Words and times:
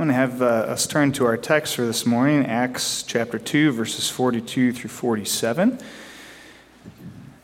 I'm 0.00 0.06
going 0.06 0.16
to 0.16 0.20
have 0.32 0.40
uh, 0.40 0.72
us 0.72 0.86
turn 0.86 1.12
to 1.12 1.26
our 1.26 1.36
text 1.36 1.76
for 1.76 1.84
this 1.84 2.06
morning, 2.06 2.46
Acts 2.46 3.02
chapter 3.02 3.38
2, 3.38 3.72
verses 3.72 4.08
42 4.08 4.72
through 4.72 4.88
47. 4.88 5.78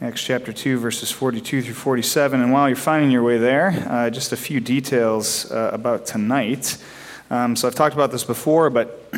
Acts 0.01 0.25
chapter 0.25 0.55
2, 0.55 0.79
verses 0.79 1.11
42 1.11 1.61
through 1.61 1.75
47. 1.75 2.41
And 2.41 2.51
while 2.55 2.67
you're 2.67 2.75
finding 2.75 3.11
your 3.11 3.23
way 3.23 3.37
there, 3.37 3.85
uh, 3.91 4.09
just 4.09 4.33
a 4.33 4.39
few 4.39 4.61
details 4.61 5.53
uh, 5.53 5.69
about 5.75 6.07
tonight. 6.07 6.83
Um, 7.29 7.57
so 7.57 7.69
I've 7.69 7.75
talked 7.75 7.95
about 7.95 8.11
this 8.11 8.25
before, 8.25 8.71
but 8.71 9.13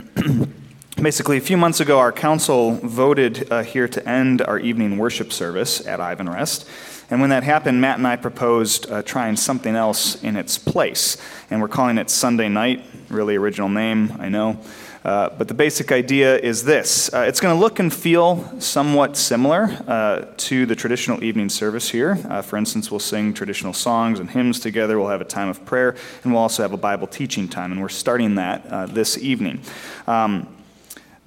basically, 0.96 1.36
a 1.36 1.41
few 1.41 1.57
months 1.57 1.79
ago, 1.79 2.00
our 2.00 2.11
council 2.11 2.73
voted 2.73 3.52
uh, 3.52 3.62
here 3.62 3.86
to 3.86 4.09
end 4.09 4.43
our 4.43 4.59
evening 4.59 4.98
worship 4.98 5.32
service 5.32 5.86
at 5.86 6.00
Ivanrest. 6.00 6.97
And 7.11 7.20
when 7.20 7.30
that 7.30 7.43
happened, 7.43 7.80
Matt 7.80 7.98
and 7.98 8.06
I 8.06 8.16
proposed 8.16 8.91
uh, 8.91 9.02
trying 9.02 9.36
something 9.36 9.74
else 9.74 10.22
in 10.22 10.36
its 10.36 10.59
place. 10.59 11.16
And 11.50 11.61
we're 11.61 11.68
calling 11.68 11.96
it 11.96 12.11
Sunday 12.11 12.48
Night. 12.48 12.84
Really 13.09 13.36
original 13.36 13.70
name, 13.70 14.12
I 14.18 14.29
know. 14.29 14.61
Uh, 15.05 15.30
but 15.30 15.48
the 15.48 15.55
basic 15.55 15.91
idea 15.91 16.37
is 16.38 16.65
this 16.65 17.12
uh, 17.15 17.20
it's 17.20 17.41
going 17.41 17.55
to 17.55 17.59
look 17.59 17.79
and 17.79 17.95
feel 17.95 18.60
somewhat 18.60 19.16
similar 19.16 19.65
uh, 19.87 20.27
to 20.37 20.66
the 20.66 20.74
traditional 20.74 21.23
evening 21.23 21.48
service 21.48 21.88
here. 21.88 22.18
Uh, 22.29 22.42
for 22.42 22.56
instance, 22.56 22.91
we'll 22.91 23.01
sing 23.01 23.32
traditional 23.32 23.73
songs 23.73 24.18
and 24.20 24.29
hymns 24.29 24.60
together, 24.60 24.98
we'll 24.98 25.09
have 25.09 25.20
a 25.20 25.24
time 25.24 25.48
of 25.48 25.65
prayer, 25.65 25.96
and 26.24 26.32
we'll 26.32 26.43
also 26.43 26.62
have 26.62 26.73
a 26.73 26.77
Bible 26.77 27.06
teaching 27.06 27.48
time. 27.48 27.73
And 27.73 27.80
we're 27.80 27.88
starting 27.88 28.34
that 28.34 28.66
uh, 28.66 28.87
this 28.87 29.16
evening. 29.16 29.62
Um, 30.06 30.46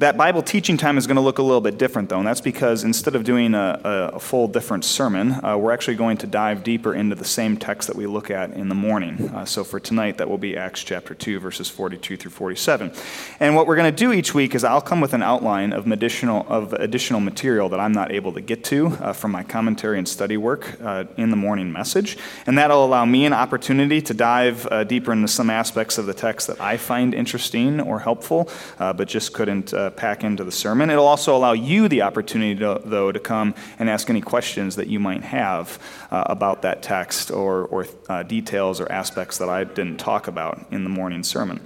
that 0.02 0.18
Bible 0.18 0.41
teaching 0.41 0.78
time 0.78 0.98
is 0.98 1.05
going 1.05 1.16
to 1.16 1.22
look 1.22 1.38
a 1.38 1.44
little 1.44 1.62
bit 1.62 1.78
different, 1.78 2.10
though, 2.10 2.18
and 2.18 2.26
that's 2.26 2.41
because 2.41 2.84
instead 2.84 3.14
of 3.14 3.23
doing 3.23 3.54
a, 3.54 3.80
a 4.16 4.20
full 4.20 4.48
different 4.48 4.84
sermon, 4.84 5.34
uh, 5.46 5.55
we're 5.55 5.72
actually 5.72 5.96
going 5.96 6.18
to 6.18 6.26
dive 6.26 6.64
deeper 6.64 6.96
into 6.96 7.16
the 7.16 7.24
same 7.24 7.55
text 7.55 7.88
that 7.88 7.96
we 7.96 8.08
look 8.08 8.32
at 8.32 8.50
in 8.54 8.68
the 8.68 8.74
morning. 8.74 9.30
Uh, 9.30 9.46
so 9.46 9.64
for 9.64 9.80
tonight, 9.80 10.18
that 10.18 10.27
will 10.27 10.40
be 10.40 10.58
Acts 10.58 10.84
chapter 10.84 11.14
2, 11.14 11.40
verses 11.40 11.70
42 11.70 12.18
through 12.18 12.32
47. 12.32 12.91
And 13.40 13.55
what 13.55 13.68
we're 13.68 13.76
going 13.76 13.94
to 13.94 13.96
do 13.96 14.12
each 14.12 14.34
week 14.34 14.55
is 14.55 14.64
I'll 14.64 14.82
come 14.82 15.02
with 15.02 15.14
an 15.14 15.22
outline 15.22 15.72
of 15.72 15.85
additional, 15.85 16.48
of 16.49 16.74
additional 16.74 17.20
material 17.20 17.70
that 17.70 17.79
I'm 17.79 17.94
not 17.94 18.12
able 18.12 18.34
to 18.34 18.41
get 18.41 18.63
to 18.66 18.88
uh, 18.88 19.13
from 19.13 19.29
my 19.29 19.44
commentary 19.44 19.99
and 19.99 20.10
study 20.10 20.35
work 20.35 20.82
uh, 20.82 21.04
in 21.18 21.29
the 21.29 21.38
morning 21.38 21.72
message. 21.72 22.18
And 22.48 22.57
that'll 22.57 22.84
allow 22.84 23.05
me 23.05 23.27
an 23.27 23.34
opportunity 23.34 24.02
to 24.02 24.16
dive 24.16 24.68
uh, 24.72 24.84
deeper 24.84 25.13
into 25.13 25.27
some 25.27 25.52
aspects 25.52 25.99
of 25.99 26.07
the 26.07 26.16
text 26.16 26.48
that 26.48 26.60
I 26.60 26.77
find 26.77 27.13
interesting 27.13 27.79
or 27.79 27.99
helpful, 27.99 28.49
uh, 28.79 28.94
but 28.94 29.07
just 29.07 29.34
couldn't 29.34 29.76
pack 29.96 30.24
into 30.24 30.44
the 30.44 30.52
sermon. 30.52 30.90
It'll 30.90 31.08
also 31.08 31.36
allow 31.36 31.54
you 31.54 31.88
the 31.88 32.02
opportunity, 32.02 32.60
to, 32.60 32.82
though, 32.84 33.12
to 33.12 33.20
come 33.20 33.56
and 33.80 33.90
ask 33.90 34.10
any 34.10 34.22
questions 34.22 34.76
that 34.76 34.88
you 34.88 35.00
might 35.00 35.24
have 35.24 35.80
uh, 36.12 36.24
about 36.28 36.62
that 36.64 36.82
text 36.82 37.32
or, 37.32 37.66
or 37.66 37.88
uh, 38.10 38.24
details 38.24 38.80
or 38.80 38.92
aspects 38.92 39.38
that 39.38 39.50
I 39.50 39.64
didn't 39.64 39.98
talk 39.98 40.28
about 40.28 40.66
in 40.72 40.84
the 40.84 40.90
morning 40.90 41.24
sermon. 41.24 41.60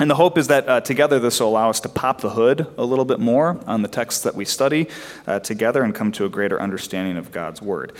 And 0.00 0.10
the 0.10 0.16
hope 0.16 0.38
is 0.38 0.48
that 0.48 0.68
uh, 0.68 0.80
together 0.80 1.20
this 1.20 1.38
will 1.38 1.48
allow 1.48 1.70
us 1.70 1.78
to 1.80 1.88
pop 1.88 2.20
the 2.20 2.30
hood 2.30 2.66
a 2.76 2.84
little 2.84 3.04
bit 3.04 3.20
more 3.20 3.60
on 3.66 3.82
the 3.82 3.88
texts 3.88 4.24
that 4.24 4.34
we 4.34 4.44
study 4.44 4.88
uh, 5.26 5.38
together 5.38 5.84
and 5.84 5.94
come 5.94 6.10
to 6.12 6.24
a 6.24 6.28
greater 6.28 6.60
understanding 6.60 7.16
of 7.16 7.30
God's 7.30 7.62
Word. 7.62 7.92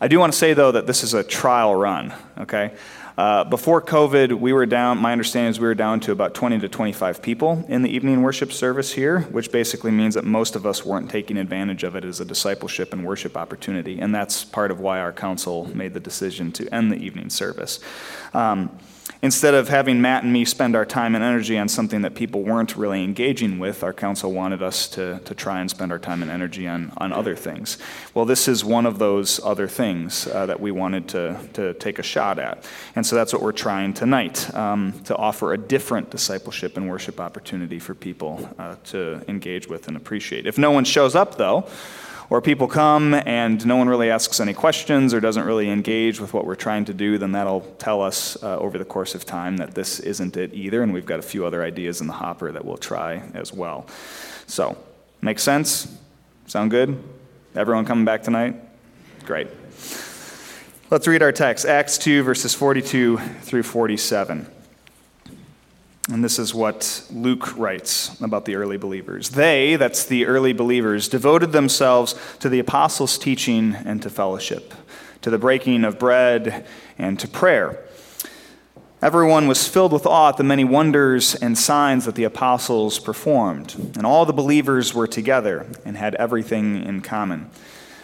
I 0.00 0.08
do 0.08 0.18
want 0.18 0.32
to 0.32 0.38
say, 0.38 0.54
though, 0.54 0.72
that 0.72 0.86
this 0.86 1.02
is 1.02 1.14
a 1.14 1.24
trial 1.24 1.74
run, 1.74 2.12
okay? 2.38 2.72
Uh, 3.16 3.44
before 3.44 3.82
COVID, 3.82 4.32
we 4.40 4.52
were 4.52 4.64
down, 4.64 4.98
my 4.98 5.12
understanding 5.12 5.50
is 5.50 5.60
we 5.60 5.66
were 5.66 5.74
down 5.74 6.00
to 6.00 6.12
about 6.12 6.34
20 6.34 6.60
to 6.60 6.68
25 6.68 7.20
people 7.20 7.64
in 7.68 7.82
the 7.82 7.90
evening 7.90 8.22
worship 8.22 8.52
service 8.52 8.92
here, 8.92 9.20
which 9.20 9.52
basically 9.52 9.90
means 9.90 10.14
that 10.14 10.24
most 10.24 10.56
of 10.56 10.64
us 10.64 10.84
weren't 10.84 11.10
taking 11.10 11.36
advantage 11.36 11.84
of 11.84 11.94
it 11.94 12.04
as 12.04 12.20
a 12.20 12.24
discipleship 12.24 12.92
and 12.92 13.04
worship 13.04 13.36
opportunity. 13.36 14.00
And 14.00 14.14
that's 14.14 14.44
part 14.44 14.70
of 14.70 14.80
why 14.80 15.00
our 15.00 15.12
council 15.12 15.70
made 15.76 15.92
the 15.92 16.00
decision 16.00 16.52
to 16.52 16.74
end 16.74 16.90
the 16.90 16.96
evening 16.96 17.28
service. 17.28 17.80
Um, 18.32 18.78
Instead 19.24 19.54
of 19.54 19.68
having 19.68 20.00
Matt 20.00 20.24
and 20.24 20.32
me 20.32 20.44
spend 20.44 20.74
our 20.74 20.84
time 20.84 21.14
and 21.14 21.22
energy 21.22 21.56
on 21.56 21.68
something 21.68 22.02
that 22.02 22.16
people 22.16 22.42
weren't 22.42 22.76
really 22.76 23.04
engaging 23.04 23.60
with, 23.60 23.84
our 23.84 23.92
council 23.92 24.32
wanted 24.32 24.64
us 24.64 24.88
to, 24.88 25.20
to 25.20 25.32
try 25.32 25.60
and 25.60 25.70
spend 25.70 25.92
our 25.92 25.98
time 26.00 26.22
and 26.22 26.30
energy 26.30 26.66
on, 26.66 26.92
on 26.96 27.12
other 27.12 27.36
things. 27.36 27.78
Well, 28.14 28.24
this 28.24 28.48
is 28.48 28.64
one 28.64 28.84
of 28.84 28.98
those 28.98 29.38
other 29.44 29.68
things 29.68 30.26
uh, 30.26 30.46
that 30.46 30.58
we 30.58 30.72
wanted 30.72 31.06
to, 31.10 31.38
to 31.52 31.74
take 31.74 32.00
a 32.00 32.02
shot 32.02 32.40
at. 32.40 32.64
And 32.96 33.06
so 33.06 33.14
that's 33.14 33.32
what 33.32 33.42
we're 33.42 33.52
trying 33.52 33.94
tonight 33.94 34.52
um, 34.56 35.00
to 35.04 35.14
offer 35.14 35.52
a 35.52 35.58
different 35.58 36.10
discipleship 36.10 36.76
and 36.76 36.90
worship 36.90 37.20
opportunity 37.20 37.78
for 37.78 37.94
people 37.94 38.50
uh, 38.58 38.74
to 38.86 39.22
engage 39.28 39.68
with 39.68 39.86
and 39.86 39.96
appreciate. 39.96 40.48
If 40.48 40.58
no 40.58 40.72
one 40.72 40.84
shows 40.84 41.14
up, 41.14 41.36
though, 41.36 41.68
or 42.32 42.40
people 42.40 42.66
come 42.66 43.12
and 43.12 43.64
no 43.66 43.76
one 43.76 43.90
really 43.90 44.08
asks 44.08 44.40
any 44.40 44.54
questions 44.54 45.12
or 45.12 45.20
doesn't 45.20 45.44
really 45.44 45.68
engage 45.68 46.18
with 46.18 46.32
what 46.32 46.46
we're 46.46 46.54
trying 46.54 46.82
to 46.86 46.94
do, 46.94 47.18
then 47.18 47.32
that'll 47.32 47.60
tell 47.78 48.00
us 48.00 48.42
uh, 48.42 48.58
over 48.58 48.78
the 48.78 48.86
course 49.12 49.22
of 49.22 49.28
time 49.28 49.58
that 49.58 49.74
this 49.74 50.00
isn't 50.00 50.38
it 50.38 50.54
either, 50.54 50.82
and 50.82 50.90
we've 50.90 51.04
got 51.04 51.18
a 51.18 51.22
few 51.22 51.44
other 51.44 51.62
ideas 51.62 52.00
in 52.00 52.06
the 52.06 52.14
hopper 52.14 52.50
that 52.50 52.64
we'll 52.64 52.78
try 52.78 53.22
as 53.34 53.52
well. 53.52 53.86
So, 54.46 54.78
make 55.20 55.38
sense? 55.38 55.86
Sound 56.46 56.70
good? 56.70 56.96
Everyone 57.54 57.84
coming 57.84 58.06
back 58.06 58.22
tonight? 58.22 58.56
Great. 59.26 59.48
Let's 60.90 61.06
read 61.06 61.22
our 61.22 61.32
text 61.32 61.66
Acts 61.66 61.98
2, 61.98 62.22
verses 62.22 62.54
42 62.54 63.18
through 63.42 63.64
47. 63.64 64.46
And 66.10 66.24
this 66.24 66.38
is 66.38 66.54
what 66.54 67.04
Luke 67.12 67.54
writes 67.58 68.18
about 68.22 68.46
the 68.46 68.56
early 68.56 68.78
believers. 68.78 69.30
They, 69.30 69.76
that's 69.76 70.06
the 70.06 70.24
early 70.24 70.54
believers, 70.54 71.06
devoted 71.06 71.52
themselves 71.52 72.14
to 72.40 72.48
the 72.48 72.60
apostles' 72.60 73.18
teaching 73.18 73.74
and 73.74 74.00
to 74.02 74.08
fellowship, 74.08 74.72
to 75.20 75.28
the 75.28 75.38
breaking 75.38 75.84
of 75.84 75.98
bread 75.98 76.66
and 76.98 77.20
to 77.20 77.28
prayer. 77.28 77.84
Everyone 79.02 79.48
was 79.48 79.66
filled 79.66 79.92
with 79.92 80.06
awe 80.06 80.28
at 80.28 80.36
the 80.36 80.44
many 80.44 80.62
wonders 80.62 81.34
and 81.34 81.58
signs 81.58 82.04
that 82.04 82.14
the 82.14 82.22
apostles 82.22 83.00
performed. 83.00 83.74
And 83.96 84.06
all 84.06 84.24
the 84.24 84.32
believers 84.32 84.94
were 84.94 85.08
together 85.08 85.66
and 85.84 85.96
had 85.96 86.14
everything 86.14 86.80
in 86.84 87.00
common. 87.00 87.50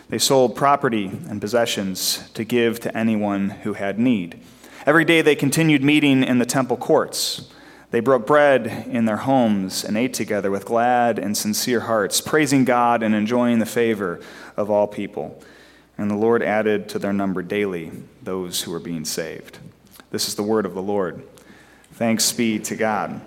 They 0.09 0.19
sold 0.19 0.57
property 0.57 1.07
and 1.29 1.41
possessions 1.41 2.29
to 2.35 2.43
give 2.43 2.81
to 2.81 2.99
anyone 2.99 3.51
who 3.51 3.75
had 3.75 4.01
need. 4.01 4.41
Every 4.87 5.05
day 5.05 5.23
they 5.23 5.37
continued 5.37 5.85
meeting 5.85 6.25
in 6.25 6.41
the 6.41 6.45
temple 6.45 6.77
courts. 6.77 7.49
They 7.93 8.01
broke 8.01 8.27
bread 8.27 8.67
in 8.91 9.05
their 9.05 9.19
homes 9.19 9.85
and 9.85 9.97
ate 9.97 10.15
together 10.15 10.51
with 10.51 10.65
glad 10.65 11.21
and 11.21 11.37
sincere 11.37 11.81
hearts, 11.81 12.21
praising 12.21 12.65
God 12.65 13.05
and 13.05 13.15
enjoying 13.15 13.61
the 13.61 13.67
favor 13.67 14.19
of 14.57 14.69
all 14.69 14.89
people. 14.89 15.41
And 15.97 16.11
the 16.11 16.17
Lord 16.17 16.43
added 16.43 16.89
to 16.89 16.99
their 16.99 17.13
number 17.13 17.43
daily 17.43 17.93
those 18.21 18.63
who 18.63 18.73
were 18.73 18.81
being 18.81 19.05
saved. 19.05 19.61
This 20.11 20.27
is 20.27 20.35
the 20.35 20.43
word 20.43 20.65
of 20.65 20.75
the 20.75 20.83
Lord. 20.83 21.23
Thanks 21.93 22.33
be 22.33 22.59
to 22.61 22.77
God. 22.77 23.21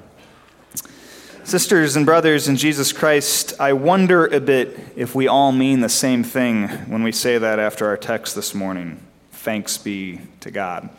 Sisters 1.43 1.95
and 1.95 2.05
brothers 2.05 2.47
in 2.47 2.55
Jesus 2.55 2.93
Christ, 2.93 3.53
I 3.59 3.73
wonder 3.73 4.25
a 4.27 4.39
bit 4.39 4.79
if 4.95 5.13
we 5.13 5.27
all 5.27 5.51
mean 5.51 5.81
the 5.81 5.89
same 5.89 6.23
thing 6.23 6.67
when 6.89 7.03
we 7.03 7.11
say 7.11 7.37
that 7.37 7.59
after 7.59 7.85
our 7.87 7.97
text 7.97 8.35
this 8.35 8.55
morning. 8.55 8.99
Thanks 9.31 9.77
be 9.77 10.21
to 10.39 10.49
God. 10.49 10.89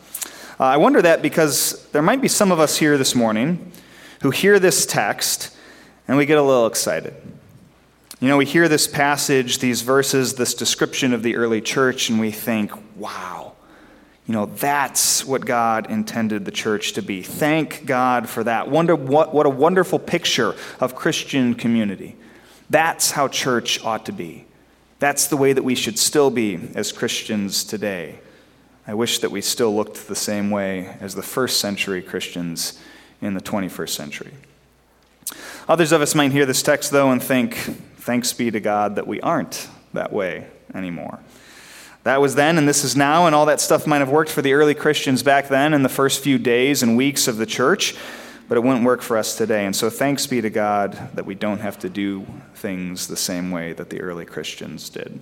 Uh, 0.59 0.65
I 0.65 0.77
wonder 0.77 1.01
that 1.01 1.21
because 1.21 1.85
there 1.91 2.01
might 2.01 2.21
be 2.21 2.27
some 2.27 2.51
of 2.51 2.59
us 2.59 2.77
here 2.77 2.97
this 2.97 3.15
morning 3.15 3.71
who 4.21 4.31
hear 4.31 4.59
this 4.59 4.85
text 4.85 5.55
and 6.07 6.17
we 6.17 6.25
get 6.25 6.37
a 6.37 6.43
little 6.43 6.67
excited. 6.67 7.13
You 8.19 8.27
know, 8.29 8.37
we 8.37 8.45
hear 8.45 8.69
this 8.69 8.87
passage, 8.87 9.59
these 9.59 9.81
verses, 9.81 10.35
this 10.35 10.53
description 10.53 11.13
of 11.13 11.23
the 11.23 11.35
early 11.35 11.59
church, 11.59 12.09
and 12.09 12.19
we 12.19 12.31
think, 12.31 12.71
wow, 12.95 13.52
you 14.25 14.33
know, 14.33 14.45
that's 14.45 15.25
what 15.25 15.45
God 15.45 15.91
intended 15.91 16.45
the 16.45 16.51
church 16.51 16.93
to 16.93 17.01
be. 17.01 17.23
Thank 17.23 17.85
God 17.85 18.29
for 18.29 18.43
that. 18.45 18.69
Wonder 18.69 18.95
what, 18.95 19.33
what 19.33 19.45
a 19.45 19.49
wonderful 19.49 19.99
picture 19.99 20.55
of 20.79 20.95
Christian 20.95 21.55
community. 21.55 22.15
That's 22.69 23.11
how 23.11 23.27
church 23.27 23.83
ought 23.83 24.05
to 24.05 24.13
be. 24.13 24.45
That's 24.99 25.27
the 25.27 25.35
way 25.35 25.51
that 25.51 25.63
we 25.63 25.75
should 25.75 25.99
still 25.99 26.29
be 26.29 26.57
as 26.75 26.93
Christians 26.93 27.65
today. 27.65 28.19
I 28.87 28.93
wish 28.93 29.19
that 29.19 29.31
we 29.31 29.41
still 29.41 29.75
looked 29.75 30.07
the 30.07 30.15
same 30.15 30.49
way 30.49 30.95
as 31.01 31.15
the 31.15 31.21
first 31.21 31.59
century 31.59 32.01
Christians 32.01 32.79
in 33.21 33.33
the 33.33 33.41
21st 33.41 33.89
century. 33.89 34.31
Others 35.67 35.91
of 35.91 36.01
us 36.01 36.15
might 36.15 36.31
hear 36.31 36.45
this 36.45 36.61
text, 36.63 36.91
though, 36.91 37.11
and 37.11 37.21
think, 37.21 37.55
thanks 37.97 38.31
be 38.31 38.51
to 38.51 38.59
God 38.59 38.95
that 38.95 39.07
we 39.07 39.19
aren't 39.21 39.69
that 39.93 40.13
way 40.13 40.47
anymore. 40.73 41.19
That 42.03 42.19
was 42.19 42.35
then, 42.35 42.57
and 42.57 42.67
this 42.67 42.83
is 42.83 42.97
now, 42.97 43.25
and 43.25 43.33
all 43.33 43.45
that 43.45 43.61
stuff 43.61 43.87
might 43.87 43.99
have 43.99 44.09
worked 44.09 44.29
for 44.29 44.41
the 44.41 44.53
early 44.53 44.75
Christians 44.75 45.23
back 45.23 45.47
then 45.47 45.73
in 45.73 45.83
the 45.83 45.89
first 45.89 46.21
few 46.21 46.37
days 46.37 46.83
and 46.83 46.97
weeks 46.97 47.29
of 47.29 47.37
the 47.37 47.45
church, 47.45 47.95
but 48.49 48.57
it 48.57 48.61
wouldn't 48.61 48.83
work 48.83 49.01
for 49.01 49.17
us 49.17 49.37
today. 49.37 49.65
And 49.65 49.73
so, 49.73 49.89
thanks 49.89 50.27
be 50.27 50.41
to 50.41 50.49
God 50.49 51.11
that 51.15 51.25
we 51.25 51.33
don't 51.33 51.59
have 51.59 51.79
to 51.79 51.89
do 51.89 52.25
things 52.55 53.07
the 53.07 53.15
same 53.15 53.51
way 53.51 53.71
that 53.71 53.89
the 53.89 54.01
early 54.01 54.25
Christians 54.25 54.89
did. 54.89 55.21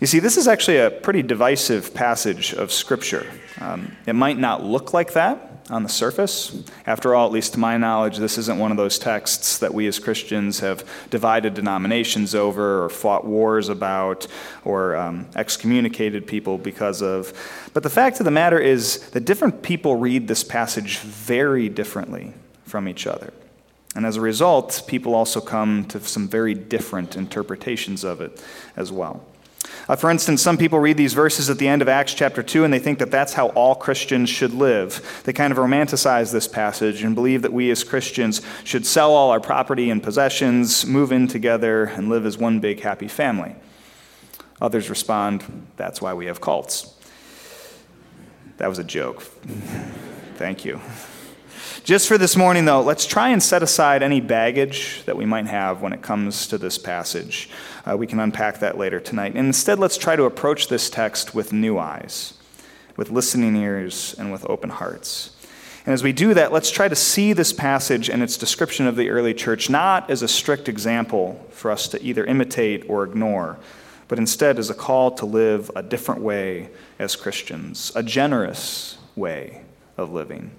You 0.00 0.06
see, 0.06 0.18
this 0.18 0.38
is 0.38 0.48
actually 0.48 0.78
a 0.78 0.90
pretty 0.90 1.22
divisive 1.22 1.92
passage 1.92 2.54
of 2.54 2.72
Scripture. 2.72 3.30
Um, 3.60 3.94
it 4.06 4.14
might 4.14 4.38
not 4.38 4.64
look 4.64 4.94
like 4.94 5.12
that 5.12 5.51
on 5.70 5.82
the 5.82 5.88
surface. 5.88 6.62
After 6.86 7.14
all, 7.14 7.26
at 7.26 7.32
least 7.32 7.54
to 7.54 7.60
my 7.60 7.76
knowledge, 7.76 8.18
this 8.18 8.38
isn't 8.38 8.58
one 8.58 8.70
of 8.70 8.76
those 8.76 8.98
texts 8.98 9.58
that 9.58 9.72
we 9.72 9.86
as 9.86 9.98
Christians 9.98 10.60
have 10.60 10.88
divided 11.10 11.54
denominations 11.54 12.34
over 12.34 12.84
or 12.84 12.88
fought 12.88 13.24
wars 13.24 13.68
about 13.68 14.26
or 14.64 14.96
um, 14.96 15.26
excommunicated 15.36 16.26
people 16.26 16.58
because 16.58 17.02
of. 17.02 17.32
But 17.72 17.82
the 17.82 17.90
fact 17.90 18.20
of 18.20 18.24
the 18.24 18.30
matter 18.30 18.58
is 18.58 19.10
that 19.10 19.24
different 19.24 19.62
people 19.62 19.96
read 19.96 20.28
this 20.28 20.44
passage 20.44 20.98
very 20.98 21.68
differently 21.68 22.34
from 22.64 22.88
each 22.88 23.06
other. 23.06 23.32
And 23.94 24.06
as 24.06 24.16
a 24.16 24.20
result, 24.20 24.84
people 24.86 25.14
also 25.14 25.40
come 25.40 25.84
to 25.86 26.00
some 26.00 26.26
very 26.26 26.54
different 26.54 27.16
interpretations 27.16 28.04
of 28.04 28.20
it 28.20 28.42
as 28.76 28.90
well. 28.90 29.24
Uh, 29.88 29.96
for 29.96 30.10
instance, 30.10 30.42
some 30.42 30.56
people 30.56 30.78
read 30.78 30.96
these 30.96 31.14
verses 31.14 31.50
at 31.50 31.58
the 31.58 31.68
end 31.68 31.82
of 31.82 31.88
Acts 31.88 32.14
chapter 32.14 32.42
2 32.42 32.64
and 32.64 32.72
they 32.72 32.78
think 32.78 32.98
that 32.98 33.10
that's 33.10 33.34
how 33.34 33.48
all 33.48 33.74
Christians 33.74 34.28
should 34.28 34.52
live. 34.52 35.22
They 35.24 35.32
kind 35.32 35.52
of 35.52 35.58
romanticize 35.58 36.32
this 36.32 36.48
passage 36.48 37.02
and 37.02 37.14
believe 37.14 37.42
that 37.42 37.52
we 37.52 37.70
as 37.70 37.84
Christians 37.84 38.42
should 38.64 38.86
sell 38.86 39.12
all 39.12 39.30
our 39.30 39.40
property 39.40 39.90
and 39.90 40.02
possessions, 40.02 40.86
move 40.86 41.12
in 41.12 41.28
together, 41.28 41.84
and 41.84 42.08
live 42.08 42.26
as 42.26 42.38
one 42.38 42.60
big 42.60 42.80
happy 42.80 43.08
family. 43.08 43.54
Others 44.60 44.88
respond, 44.90 45.66
that's 45.76 46.00
why 46.00 46.14
we 46.14 46.26
have 46.26 46.40
cults. 46.40 46.94
That 48.58 48.68
was 48.68 48.78
a 48.78 48.84
joke. 48.84 49.22
Thank 50.36 50.64
you. 50.64 50.80
Just 51.84 52.06
for 52.06 52.16
this 52.16 52.36
morning, 52.36 52.64
though, 52.64 52.80
let's 52.80 53.06
try 53.06 53.30
and 53.30 53.42
set 53.42 53.60
aside 53.60 54.04
any 54.04 54.20
baggage 54.20 55.02
that 55.04 55.16
we 55.16 55.26
might 55.26 55.46
have 55.46 55.82
when 55.82 55.92
it 55.92 56.00
comes 56.00 56.46
to 56.46 56.56
this 56.56 56.78
passage. 56.78 57.50
Uh, 57.84 57.96
we 57.96 58.06
can 58.06 58.20
unpack 58.20 58.60
that 58.60 58.78
later 58.78 59.00
tonight. 59.00 59.34
And 59.34 59.48
instead, 59.48 59.80
let's 59.80 59.98
try 59.98 60.14
to 60.14 60.22
approach 60.22 60.68
this 60.68 60.88
text 60.88 61.34
with 61.34 61.52
new 61.52 61.78
eyes, 61.78 62.34
with 62.96 63.10
listening 63.10 63.56
ears, 63.56 64.14
and 64.16 64.30
with 64.30 64.48
open 64.48 64.70
hearts. 64.70 65.34
And 65.84 65.92
as 65.92 66.04
we 66.04 66.12
do 66.12 66.34
that, 66.34 66.52
let's 66.52 66.70
try 66.70 66.86
to 66.86 66.94
see 66.94 67.32
this 67.32 67.52
passage 67.52 68.08
and 68.08 68.22
its 68.22 68.36
description 68.36 68.86
of 68.86 68.94
the 68.94 69.10
early 69.10 69.34
church 69.34 69.68
not 69.68 70.08
as 70.08 70.22
a 70.22 70.28
strict 70.28 70.68
example 70.68 71.44
for 71.50 71.72
us 71.72 71.88
to 71.88 72.00
either 72.00 72.24
imitate 72.24 72.88
or 72.88 73.02
ignore, 73.02 73.58
but 74.06 74.20
instead 74.20 74.60
as 74.60 74.70
a 74.70 74.74
call 74.74 75.10
to 75.10 75.26
live 75.26 75.68
a 75.74 75.82
different 75.82 76.20
way 76.20 76.70
as 77.00 77.16
Christians, 77.16 77.90
a 77.96 78.04
generous 78.04 78.98
way 79.16 79.62
of 79.96 80.12
living 80.12 80.52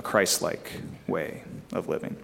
a 0.00 0.02
Christ 0.02 0.40
like 0.40 0.72
way 1.06 1.42
of 1.74 1.86
living. 1.86 2.16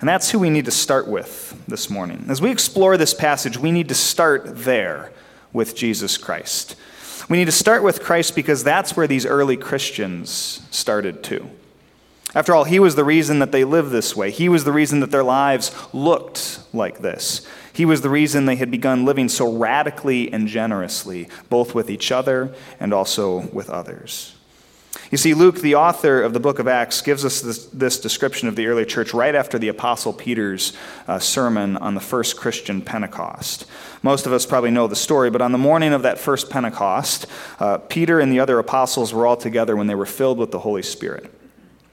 And 0.00 0.08
that's 0.08 0.32
who 0.32 0.40
we 0.40 0.50
need 0.50 0.64
to 0.64 0.72
start 0.72 1.06
with 1.06 1.62
this 1.68 1.88
morning. 1.88 2.26
As 2.28 2.42
we 2.42 2.50
explore 2.50 2.96
this 2.96 3.14
passage, 3.14 3.56
we 3.56 3.70
need 3.70 3.88
to 3.88 3.94
start 3.94 4.42
there 4.64 5.12
with 5.52 5.76
Jesus 5.76 6.18
Christ. 6.18 6.74
We 7.28 7.38
need 7.38 7.44
to 7.44 7.52
start 7.52 7.84
with 7.84 8.02
Christ 8.02 8.34
because 8.34 8.64
that's 8.64 8.96
where 8.96 9.06
these 9.06 9.24
early 9.24 9.56
Christians 9.56 10.60
started 10.72 11.22
too. 11.22 11.48
After 12.34 12.52
all, 12.52 12.64
he 12.64 12.80
was 12.80 12.96
the 12.96 13.04
reason 13.04 13.38
that 13.38 13.52
they 13.52 13.62
lived 13.62 13.92
this 13.92 14.16
way. 14.16 14.32
He 14.32 14.48
was 14.48 14.64
the 14.64 14.72
reason 14.72 14.98
that 15.00 15.12
their 15.12 15.22
lives 15.22 15.70
looked 15.92 16.58
like 16.72 16.98
this. 16.98 17.46
He 17.72 17.84
was 17.84 18.00
the 18.00 18.10
reason 18.10 18.44
they 18.44 18.56
had 18.56 18.72
begun 18.72 19.04
living 19.04 19.28
so 19.28 19.56
radically 19.56 20.32
and 20.32 20.48
generously, 20.48 21.28
both 21.48 21.76
with 21.76 21.88
each 21.88 22.10
other 22.10 22.52
and 22.80 22.92
also 22.92 23.46
with 23.52 23.70
others. 23.70 24.35
You 25.10 25.18
see, 25.18 25.34
Luke, 25.34 25.60
the 25.60 25.76
author 25.76 26.20
of 26.20 26.32
the 26.32 26.40
book 26.40 26.58
of 26.58 26.66
Acts, 26.66 27.00
gives 27.00 27.24
us 27.24 27.40
this, 27.40 27.66
this 27.66 28.00
description 28.00 28.48
of 28.48 28.56
the 28.56 28.66
early 28.66 28.84
church 28.84 29.14
right 29.14 29.36
after 29.36 29.56
the 29.56 29.68
Apostle 29.68 30.12
Peter's 30.12 30.72
uh, 31.06 31.20
sermon 31.20 31.76
on 31.76 31.94
the 31.94 32.00
first 32.00 32.36
Christian 32.36 32.82
Pentecost. 32.82 33.66
Most 34.02 34.26
of 34.26 34.32
us 34.32 34.44
probably 34.44 34.72
know 34.72 34.88
the 34.88 34.96
story, 34.96 35.30
but 35.30 35.40
on 35.40 35.52
the 35.52 35.58
morning 35.58 35.92
of 35.92 36.02
that 36.02 36.18
first 36.18 36.50
Pentecost, 36.50 37.26
uh, 37.60 37.78
Peter 37.78 38.18
and 38.18 38.32
the 38.32 38.40
other 38.40 38.58
apostles 38.58 39.14
were 39.14 39.26
all 39.26 39.36
together 39.36 39.76
when 39.76 39.86
they 39.86 39.94
were 39.94 40.06
filled 40.06 40.38
with 40.38 40.50
the 40.50 40.58
Holy 40.58 40.82
Spirit. 40.82 41.32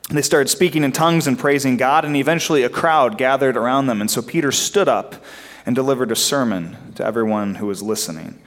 They 0.09 0.23
started 0.23 0.49
speaking 0.49 0.83
in 0.83 0.91
tongues 0.91 1.27
and 1.27 1.37
praising 1.37 1.77
God, 1.77 2.05
and 2.05 2.15
eventually 2.15 2.63
a 2.63 2.69
crowd 2.69 3.17
gathered 3.17 3.57
around 3.57 3.85
them. 3.85 4.01
And 4.01 4.09
so 4.09 4.23
Peter 4.23 4.51
stood 4.51 4.87
up 4.87 5.23
and 5.67 5.75
delivered 5.75 6.11
a 6.11 6.15
sermon 6.15 6.93
to 6.95 7.05
everyone 7.05 7.55
who 7.55 7.67
was 7.67 7.83
listening. 7.83 8.41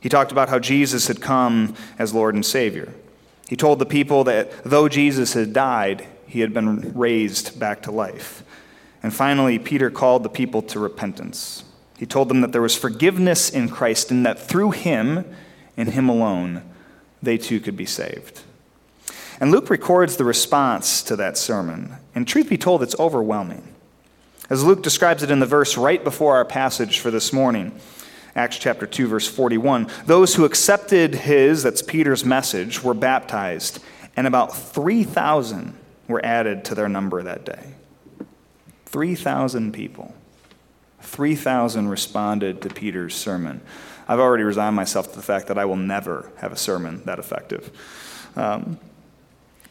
He 0.00 0.08
talked 0.08 0.30
about 0.30 0.48
how 0.48 0.60
Jesus 0.60 1.08
had 1.08 1.20
come 1.20 1.74
as 1.98 2.14
Lord 2.14 2.34
and 2.36 2.46
Savior. 2.46 2.92
He 3.48 3.56
told 3.56 3.78
the 3.78 3.86
people 3.86 4.24
that 4.24 4.50
though 4.64 4.88
Jesus 4.88 5.34
had 5.34 5.52
died, 5.52 6.06
he 6.26 6.40
had 6.40 6.52
been 6.52 6.92
raised 6.94 7.58
back 7.58 7.82
to 7.82 7.90
life. 7.90 8.42
And 9.02 9.14
finally, 9.14 9.58
Peter 9.58 9.90
called 9.90 10.22
the 10.22 10.28
people 10.28 10.62
to 10.62 10.80
repentance. 10.80 11.64
He 11.96 12.06
told 12.06 12.28
them 12.28 12.40
that 12.40 12.52
there 12.52 12.62
was 12.62 12.76
forgiveness 12.76 13.48
in 13.48 13.68
Christ 13.68 14.10
and 14.10 14.26
that 14.26 14.38
through 14.38 14.72
him 14.72 15.24
and 15.76 15.90
him 15.90 16.08
alone, 16.08 16.62
they 17.22 17.38
too 17.38 17.60
could 17.60 17.76
be 17.76 17.86
saved. 17.86 18.42
And 19.40 19.50
Luke 19.50 19.70
records 19.70 20.16
the 20.16 20.24
response 20.24 21.02
to 21.04 21.16
that 21.16 21.36
sermon. 21.36 21.96
And 22.14 22.26
truth 22.26 22.48
be 22.48 22.58
told, 22.58 22.82
it's 22.82 22.98
overwhelming. 22.98 23.74
As 24.48 24.64
Luke 24.64 24.82
describes 24.82 25.22
it 25.22 25.30
in 25.30 25.40
the 25.40 25.46
verse 25.46 25.76
right 25.76 26.02
before 26.02 26.36
our 26.36 26.44
passage 26.44 26.98
for 26.98 27.10
this 27.10 27.32
morning, 27.32 27.78
Acts 28.36 28.58
chapter 28.58 28.86
2, 28.86 29.08
verse 29.08 29.26
41. 29.26 29.88
Those 30.04 30.34
who 30.34 30.44
accepted 30.44 31.14
his, 31.14 31.62
that's 31.62 31.80
Peter's 31.80 32.24
message, 32.24 32.82
were 32.82 32.94
baptized, 32.94 33.82
and 34.14 34.26
about 34.26 34.54
3,000 34.54 35.74
were 36.06 36.24
added 36.24 36.64
to 36.66 36.74
their 36.74 36.88
number 36.88 37.22
that 37.22 37.46
day. 37.46 37.74
3,000 38.84 39.72
people. 39.72 40.14
3,000 41.00 41.88
responded 41.88 42.60
to 42.60 42.68
Peter's 42.68 43.14
sermon. 43.14 43.62
I've 44.06 44.20
already 44.20 44.44
resigned 44.44 44.76
myself 44.76 45.10
to 45.10 45.16
the 45.16 45.22
fact 45.22 45.48
that 45.48 45.58
I 45.58 45.64
will 45.64 45.76
never 45.76 46.30
have 46.36 46.52
a 46.52 46.56
sermon 46.56 47.02
that 47.06 47.18
effective. 47.18 47.70
Um, 48.36 48.78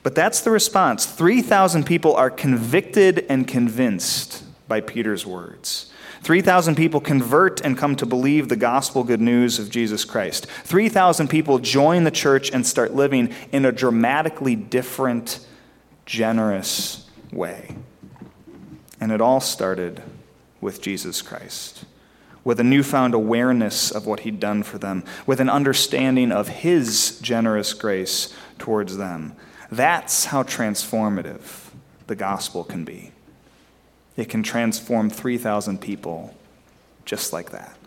but 0.02 0.16
that's 0.16 0.42
the 0.42 0.52
response. 0.52 1.06
3,000 1.06 1.86
people 1.86 2.16
are 2.16 2.30
convicted 2.32 3.26
and 3.30 3.48
convinced 3.48 4.44
by 4.68 4.82
Peter's 4.82 5.26
words. 5.26 5.92
3,000 6.26 6.74
people 6.74 7.00
convert 7.00 7.62
and 7.62 7.78
come 7.78 7.96
to 7.96 8.04
believe 8.04 8.50
the 8.50 8.56
gospel 8.56 9.04
good 9.04 9.22
news 9.22 9.60
of 9.60 9.70
Jesus 9.70 10.04
Christ. 10.04 10.48
3,000 10.48 11.28
people 11.28 11.60
join 11.60 12.04
the 12.04 12.10
church 12.10 12.50
and 12.50 12.66
start 12.66 12.96
living 12.96 13.32
in 13.52 13.64
a 13.64 13.72
dramatically 13.72 14.56
different, 14.56 15.46
generous 16.08 17.08
way. 17.32 17.76
And 19.00 19.12
it 19.12 19.22
all 19.22 19.40
started 19.40 20.02
with 20.62 20.82
Jesus 20.82 21.22
Christ, 21.22 21.86
with 22.44 22.60
a 22.60 22.64
newfound 22.64 23.14
awareness 23.14 23.92
of 23.92 24.08
what 24.08 24.22
he'd 24.22 24.40
done 24.40 24.64
for 24.64 24.80
them, 24.80 25.04
with 25.28 25.40
an 25.40 25.50
understanding 25.52 26.32
of 26.32 26.48
his 26.48 27.20
generous 27.20 27.72
grace 27.76 28.34
towards 28.58 28.98
them. 28.98 29.36
That's 29.72 30.26
how 30.26 30.42
transformative 30.42 31.70
the 32.08 32.16
gospel 32.16 32.64
can 32.64 32.84
be. 32.84 33.12
It 34.18 34.30
can 34.30 34.44
transform 34.44 35.10
3,000 35.10 35.82
people 35.82 36.34
just 37.06 37.34
like 37.34 37.52
that. 37.52 37.78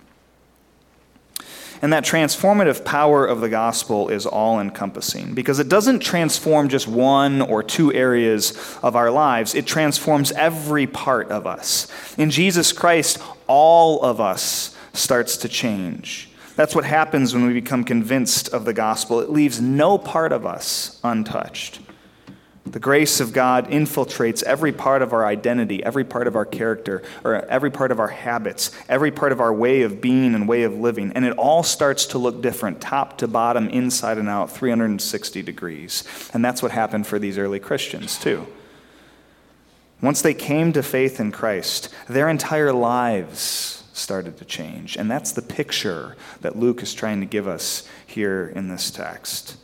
And 1.81 1.93
that 1.93 2.05
transformative 2.05 2.85
power 2.85 3.25
of 3.25 3.41
the 3.41 3.49
gospel 3.49 4.09
is 4.09 4.27
all 4.27 4.61
encompassing 4.61 5.35
because 5.35 5.61
it 5.61 5.69
doesn't 5.69 6.01
transform 6.01 6.69
just 6.69 6.89
one 6.89 7.41
or 7.41 7.63
two 7.63 7.93
areas 7.93 8.79
of 8.83 8.97
our 8.97 9.11
lives, 9.11 9.55
it 9.55 9.67
transforms 9.67 10.33
every 10.33 10.87
part 10.87 11.29
of 11.31 11.47
us. 11.47 11.87
In 12.19 12.31
Jesus 12.31 12.73
Christ, 12.73 13.19
all 13.47 14.03
of 14.03 14.21
us 14.21 14.77
starts 14.93 15.37
to 15.39 15.49
change. 15.49 16.31
That's 16.57 16.75
what 16.75 16.85
happens 16.85 17.33
when 17.33 17.47
we 17.47 17.53
become 17.53 17.85
convinced 17.85 18.49
of 18.49 18.65
the 18.65 18.73
gospel. 18.73 19.21
It 19.21 19.31
leaves 19.31 19.61
no 19.61 19.97
part 19.99 20.33
of 20.33 20.45
us 20.45 20.99
untouched. 21.05 21.79
The 22.73 22.79
grace 22.79 23.21
of 23.21 23.33
God 23.33 23.69
infiltrates 23.71 24.43
every 24.43 24.73
part 24.73 25.01
of 25.01 25.15
our 25.15 25.25
identity, 25.25 25.83
every 25.83 26.05
part 26.05 26.27
of 26.27 26.37
our 26.37 26.45
character, 26.45 27.03
or 27.25 27.37
every 27.47 27.71
part 27.71 27.91
of 27.91 27.99
our 27.99 28.09
habits, 28.09 28.71
every 28.89 29.11
part 29.11 29.33
of 29.33 29.41
our 29.41 29.53
way 29.53 29.83
of 29.83 30.01
being 30.01 30.35
and 30.35 30.47
way 30.47 30.65
of 30.65 30.75
living. 30.75 31.13
And 31.13 31.25
it 31.25 31.37
all 31.39 31.63
starts 31.63 32.05
to 32.07 32.19
look 32.19 32.43
different, 32.43 32.81
top 32.81 33.19
to 33.19 33.29
bottom, 33.29 33.69
inside 33.69 34.19
and 34.19 34.29
out, 34.29 34.53
360 34.53 35.43
degrees. 35.43 36.05
And 36.35 36.45
that's 36.45 36.63
what 36.63 36.73
happened 36.73 37.07
for 37.07 37.19
these 37.19 37.39
early 37.39 37.59
Christians, 37.59 38.19
too. 38.19 38.47
Once 40.03 40.21
they 40.23 40.35
came 40.35 40.73
to 40.75 40.83
faith 40.83 41.19
in 41.19 41.33
Christ, 41.33 41.89
their 42.07 42.29
entire 42.29 42.73
lives 42.73 43.83
started 43.93 44.37
to 44.39 44.45
change. 44.45 44.97
And 44.97 45.11
that's 45.11 45.33
the 45.33 45.43
picture 45.43 46.17
that 46.43 46.57
Luke 46.57 46.83
is 46.83 46.95
trying 46.95 47.21
to 47.21 47.27
give 47.27 47.49
us 47.49 47.89
here 48.07 48.53
in 48.55 48.69
this 48.69 48.91
text. 48.91 49.57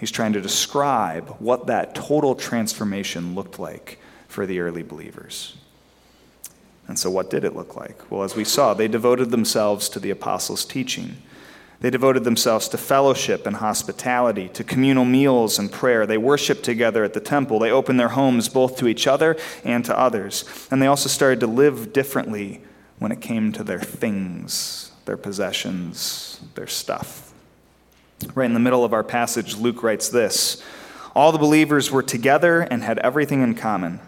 He's 0.00 0.10
trying 0.10 0.32
to 0.32 0.40
describe 0.40 1.28
what 1.40 1.66
that 1.66 1.94
total 1.94 2.34
transformation 2.34 3.34
looked 3.34 3.58
like 3.58 3.98
for 4.28 4.46
the 4.46 4.60
early 4.60 4.82
believers. 4.82 5.58
And 6.88 6.98
so, 6.98 7.10
what 7.10 7.28
did 7.28 7.44
it 7.44 7.54
look 7.54 7.76
like? 7.76 8.10
Well, 8.10 8.22
as 8.22 8.34
we 8.34 8.44
saw, 8.44 8.72
they 8.72 8.88
devoted 8.88 9.30
themselves 9.30 9.90
to 9.90 10.00
the 10.00 10.10
apostles' 10.10 10.64
teaching. 10.64 11.18
They 11.80 11.90
devoted 11.90 12.24
themselves 12.24 12.66
to 12.68 12.78
fellowship 12.78 13.46
and 13.46 13.56
hospitality, 13.56 14.48
to 14.48 14.64
communal 14.64 15.04
meals 15.04 15.58
and 15.58 15.70
prayer. 15.70 16.06
They 16.06 16.18
worshiped 16.18 16.62
together 16.62 17.04
at 17.04 17.12
the 17.12 17.20
temple. 17.20 17.58
They 17.58 17.70
opened 17.70 18.00
their 18.00 18.08
homes 18.08 18.48
both 18.48 18.76
to 18.78 18.88
each 18.88 19.06
other 19.06 19.36
and 19.64 19.84
to 19.84 19.98
others. 19.98 20.44
And 20.70 20.80
they 20.80 20.86
also 20.86 21.10
started 21.10 21.40
to 21.40 21.46
live 21.46 21.92
differently 21.92 22.62
when 22.98 23.12
it 23.12 23.20
came 23.20 23.52
to 23.52 23.64
their 23.64 23.80
things, 23.80 24.92
their 25.04 25.16
possessions, 25.18 26.40
their 26.54 26.66
stuff. 26.66 27.29
Right 28.34 28.46
in 28.46 28.54
the 28.54 28.60
middle 28.60 28.84
of 28.84 28.92
our 28.92 29.04
passage, 29.04 29.56
Luke 29.56 29.82
writes 29.82 30.08
this 30.08 30.62
All 31.14 31.32
the 31.32 31.38
believers 31.38 31.90
were 31.90 32.02
together 32.02 32.60
and 32.60 32.82
had 32.82 32.98
everything 32.98 33.42
in 33.42 33.54
common. 33.54 34.00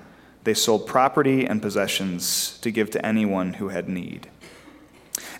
They 0.44 0.54
sold 0.54 0.86
property 0.86 1.46
and 1.46 1.62
possessions 1.62 2.58
to 2.62 2.70
give 2.70 2.90
to 2.90 3.06
anyone 3.06 3.54
who 3.54 3.68
had 3.68 3.88
need. 3.88 4.28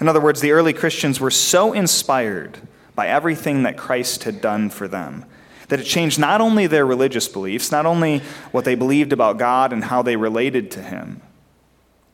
In 0.01 0.09
other 0.09 0.21
words, 0.21 0.41
the 0.41 0.53
early 0.53 0.73
Christians 0.73 1.21
were 1.21 1.31
so 1.31 1.73
inspired 1.73 2.59
by 2.95 3.09
everything 3.09 3.63
that 3.65 3.77
Christ 3.77 4.25
had 4.25 4.41
done 4.41 4.71
for 4.71 4.87
them 4.87 5.25
that 5.73 5.81
it 5.81 5.85
changed 5.85 6.19
not 6.19 6.43
only 6.43 6.67
their 6.67 6.85
religious 6.85 7.29
beliefs, 7.29 7.73
not 7.73 7.87
only 7.87 8.19
what 8.51 8.67
they 8.67 8.75
believed 8.75 9.11
about 9.11 9.39
God 9.39 9.73
and 9.73 9.85
how 9.85 10.03
they 10.03 10.17
related 10.17 10.71
to 10.73 10.83
Him, 10.83 11.23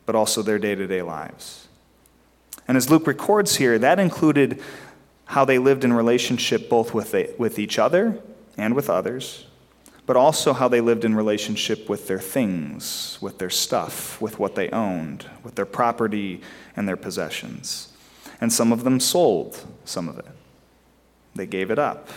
but 0.05 0.15
also 0.15 0.41
their 0.41 0.57
day 0.57 0.75
to 0.75 0.87
day 0.87 1.01
lives. 1.01 1.67
And 2.69 2.77
as 2.77 2.89
Luke 2.89 3.05
records 3.05 3.57
here, 3.57 3.77
that 3.77 3.99
included 3.99 4.61
how 5.29 5.45
they 5.45 5.59
lived 5.59 5.83
in 5.83 5.93
relationship 5.93 6.67
both 6.69 6.91
with, 6.91 7.11
the, 7.11 7.31
with 7.37 7.59
each 7.59 7.77
other 7.77 8.19
and 8.57 8.73
with 8.73 8.89
others, 8.89 9.45
but 10.07 10.17
also 10.17 10.53
how 10.53 10.67
they 10.67 10.81
lived 10.81 11.05
in 11.05 11.13
relationship 11.13 11.87
with 11.87 12.07
their 12.07 12.19
things, 12.19 13.19
with 13.21 13.37
their 13.37 13.49
stuff, 13.51 14.19
with 14.19 14.39
what 14.39 14.55
they 14.55 14.69
owned, 14.71 15.27
with 15.43 15.53
their 15.53 15.67
property 15.67 16.41
and 16.75 16.87
their 16.87 16.97
possessions. 16.97 17.93
And 18.41 18.51
some 18.51 18.71
of 18.71 18.83
them 18.83 18.99
sold 18.99 19.63
some 19.85 20.09
of 20.09 20.17
it, 20.17 20.25
they 21.35 21.45
gave 21.45 21.69
it 21.69 21.77
up. 21.77 22.09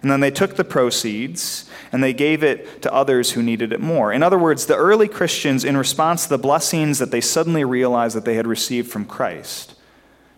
And 0.00 0.08
then 0.08 0.20
they 0.20 0.30
took 0.30 0.54
the 0.54 0.64
proceeds 0.64 1.68
and 1.90 2.02
they 2.02 2.12
gave 2.12 2.44
it 2.44 2.82
to 2.82 2.92
others 2.92 3.32
who 3.32 3.42
needed 3.42 3.72
it 3.72 3.80
more. 3.80 4.12
In 4.12 4.22
other 4.22 4.38
words, 4.38 4.66
the 4.66 4.76
early 4.76 5.08
Christians, 5.08 5.64
in 5.64 5.76
response 5.76 6.24
to 6.24 6.28
the 6.28 6.38
blessings 6.38 7.00
that 7.00 7.10
they 7.10 7.20
suddenly 7.20 7.64
realized 7.64 8.14
that 8.14 8.24
they 8.24 8.34
had 8.34 8.46
received 8.46 8.88
from 8.88 9.04
Christ, 9.04 9.71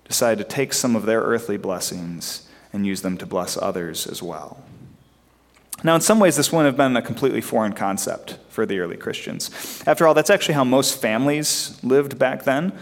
decided 0.05 0.39
to 0.39 0.57
take 0.57 0.73
some 0.73 0.95
of 0.97 1.07
their 1.07 1.21
earthly 1.21 1.57
blessings 1.57 2.49
and 2.73 2.87
use 2.87 3.03
them 3.03 3.17
to 3.19 3.27
bless 3.27 3.57
others 3.57 4.07
as 4.07 4.23
well. 4.23 4.63
Now, 5.83 5.95
in 5.95 6.01
some 6.01 6.19
ways, 6.19 6.37
this 6.37 6.51
wouldn't 6.51 6.67
have 6.67 6.77
been 6.77 6.97
a 6.97 7.03
completely 7.03 7.41
foreign 7.41 7.75
concept 7.75 8.39
for 8.49 8.65
the 8.65 8.79
early 8.79 8.97
Christians. 8.97 9.51
After 9.87 10.07
all, 10.07 10.15
that's 10.15 10.31
actually 10.31 10.55
how 10.55 10.65
most 10.65 11.01
families 11.01 11.79
lived 11.83 12.19
back 12.19 12.45
then. 12.45 12.73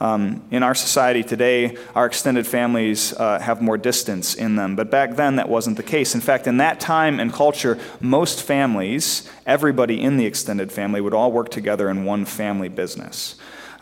Um, 0.00 0.44
in 0.50 0.62
our 0.62 0.74
society 0.74 1.24
today, 1.24 1.76
our 1.94 2.06
extended 2.06 2.46
families 2.46 3.12
uh, 3.14 3.40
have 3.40 3.60
more 3.60 3.76
distance 3.76 4.34
in 4.34 4.54
them, 4.54 4.76
but 4.76 4.90
back 4.90 5.16
then 5.16 5.36
that 5.36 5.48
wasn't 5.48 5.76
the 5.76 5.82
case. 5.82 6.14
In 6.14 6.20
fact, 6.20 6.46
in 6.46 6.58
that 6.58 6.78
time 6.78 7.18
and 7.18 7.32
culture, 7.32 7.78
most 8.00 8.42
families, 8.42 9.28
everybody 9.44 10.00
in 10.00 10.16
the 10.16 10.26
extended 10.26 10.70
family, 10.70 11.00
would 11.00 11.14
all 11.14 11.32
work 11.32 11.48
together 11.48 11.90
in 11.90 12.04
one 12.04 12.24
family 12.24 12.68
business. 12.68 13.34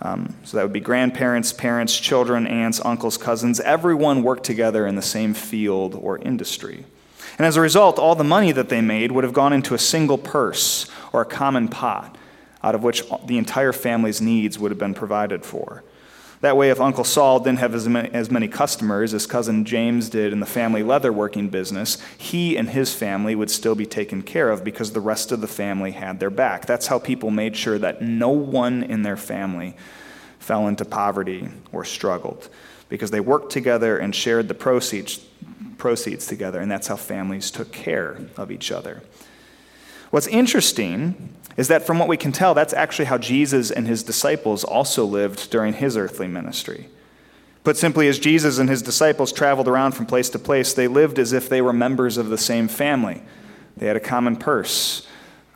Um, 0.03 0.37
so 0.45 0.57
that 0.57 0.63
would 0.63 0.73
be 0.73 0.81
grandparents, 0.81 1.53
parents, 1.53 1.99
children, 1.99 2.47
aunts, 2.47 2.81
uncles, 2.85 3.17
cousins. 3.17 3.61
Everyone 3.61 4.23
worked 4.23 4.45
together 4.45 4.87
in 4.87 4.95
the 4.95 5.03
same 5.03 5.33
field 5.33 5.95
or 5.95 6.19
industry. 6.19 6.85
And 7.39 7.47
as 7.47 7.57
a 7.57 7.61
result, 7.61 7.99
all 7.99 8.15
the 8.15 8.25
money 8.25 8.53
that 8.53 8.69
they 8.69 8.81
made 8.81 9.13
would 9.13 9.25
have 9.25 9.33
gone 9.33 9.53
into 9.53 9.75
a 9.75 9.79
single 9.79 10.19
purse 10.19 10.91
or 11.13 11.23
a 11.23 11.27
common 11.27 11.69
pot, 11.69 12.17
out 12.63 12.75
of 12.75 12.83
which 12.83 13.03
the 13.27 13.39
entire 13.39 13.73
family's 13.73 14.21
needs 14.21 14.59
would 14.59 14.71
have 14.71 14.79
been 14.79 14.95
provided 14.95 15.45
for. 15.45 15.83
That 16.43 16.57
way, 16.57 16.71
if 16.71 16.81
Uncle 16.81 17.05
Saul 17.05 17.41
didn't 17.41 17.61
have 17.61 17.75
as 17.75 18.31
many, 18.31 18.49
customers 18.49 19.15
as 19.15 19.27
cousin 19.27 19.65
James 19.65 20.11
did 20.11 20.33
in 20.33 20.41
the 20.41 20.47
family 20.47 20.83
leatherworking 20.83 21.51
business, 21.51 21.99
he 22.19 22.57
and 22.57 22.69
his 22.69 22.93
family 22.95 23.35
would 23.35 23.51
still 23.51 23.75
be 23.75 23.87
taken 23.87 24.23
care 24.23 24.51
of 24.51 24.63
because 24.63 24.93
the 24.93 25.01
rest 25.01 25.33
of 25.33 25.41
the 25.41 25.49
family 25.49 25.93
had 25.93 26.21
their 26.21 26.31
back. 26.31 26.67
That's 26.67 26.89
how 26.89 26.99
people 26.99 27.31
made 27.31 27.57
sure 27.57 27.79
that 27.79 28.03
no 28.03 28.29
one 28.29 28.83
in 28.83 29.03
their 29.03 29.17
family 29.17 29.77
fell 30.39 30.69
into 30.69 30.85
poverty 30.85 31.49
or 31.73 31.85
struggled 31.85 32.49
because 32.89 33.11
they 33.11 33.21
worked 33.21 33.51
together 33.51 33.99
and 33.99 34.15
shared 34.15 34.47
the 34.47 34.55
proceeds, 34.55 35.19
proceeds 35.79 36.27
together, 36.27 36.61
and 36.61 36.71
that's 36.71 36.87
how 36.87 36.97
families 36.97 37.51
took 37.51 37.73
care 37.73 38.19
of 38.37 38.53
each 38.53 38.71
other. 38.71 39.03
What's 40.17 40.29
interesting 40.29 41.29
is 41.59 41.69
that 41.69 41.87
from 41.87 41.99
what 41.99 42.09
we 42.09 42.17
can 42.17 42.33
tell, 42.33 42.55
that's 42.55 42.73
actually 42.73 43.05
how 43.05 43.19
Jesus 43.19 43.71
and 43.71 43.87
his 43.87 44.03
disciples 44.03 44.65
also 44.65 45.05
lived 45.05 45.51
during 45.51 45.75
his 45.75 45.95
earthly 45.95 46.27
ministry. 46.27 46.89
Put 47.65 47.77
simply, 47.77 48.09
as 48.09 48.19
Jesus 48.19 48.57
and 48.57 48.67
his 48.67 48.81
disciples 48.81 49.31
traveled 49.31 49.69
around 49.69 49.93
from 49.93 50.07
place 50.07 50.31
to 50.31 50.39
place, 50.39 50.73
they 50.73 50.89
lived 50.89 51.19
as 51.19 51.35
if 51.35 51.51
they 51.51 51.61
were 51.61 51.75
members 51.75 52.17
of 52.17 52.31
the 52.31 52.39
same 52.39 52.67
family. 52.67 53.21
They 53.77 53.89
had 53.89 53.97
a 53.97 54.01
common 54.01 54.37
purse, 54.37 55.07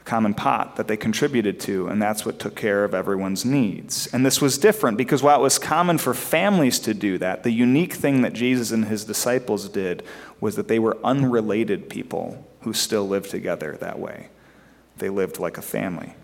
a 0.02 0.04
common 0.04 0.34
pot 0.34 0.76
that 0.76 0.88
they 0.88 0.96
contributed 0.98 1.58
to, 1.60 1.86
and 1.86 2.02
that's 2.02 2.26
what 2.26 2.38
took 2.38 2.54
care 2.54 2.84
of 2.84 2.92
everyone's 2.92 3.46
needs. 3.46 4.08
And 4.08 4.26
this 4.26 4.42
was 4.42 4.58
different 4.58 4.98
because 4.98 5.22
while 5.22 5.40
it 5.40 5.42
was 5.42 5.58
common 5.58 5.96
for 5.96 6.12
families 6.12 6.78
to 6.80 6.92
do 6.92 7.16
that, 7.16 7.44
the 7.44 7.50
unique 7.50 7.94
thing 7.94 8.20
that 8.20 8.34
Jesus 8.34 8.72
and 8.72 8.84
his 8.84 9.06
disciples 9.06 9.70
did 9.70 10.02
was 10.38 10.56
that 10.56 10.68
they 10.68 10.78
were 10.78 10.98
unrelated 11.02 11.88
people 11.88 12.46
who 12.60 12.74
still 12.74 13.08
lived 13.08 13.30
together 13.30 13.78
that 13.80 13.98
way. 13.98 14.28
They 15.00 15.10
lived 15.10 15.38
like 15.38 15.58
a 15.58 15.62
family. 15.62 16.14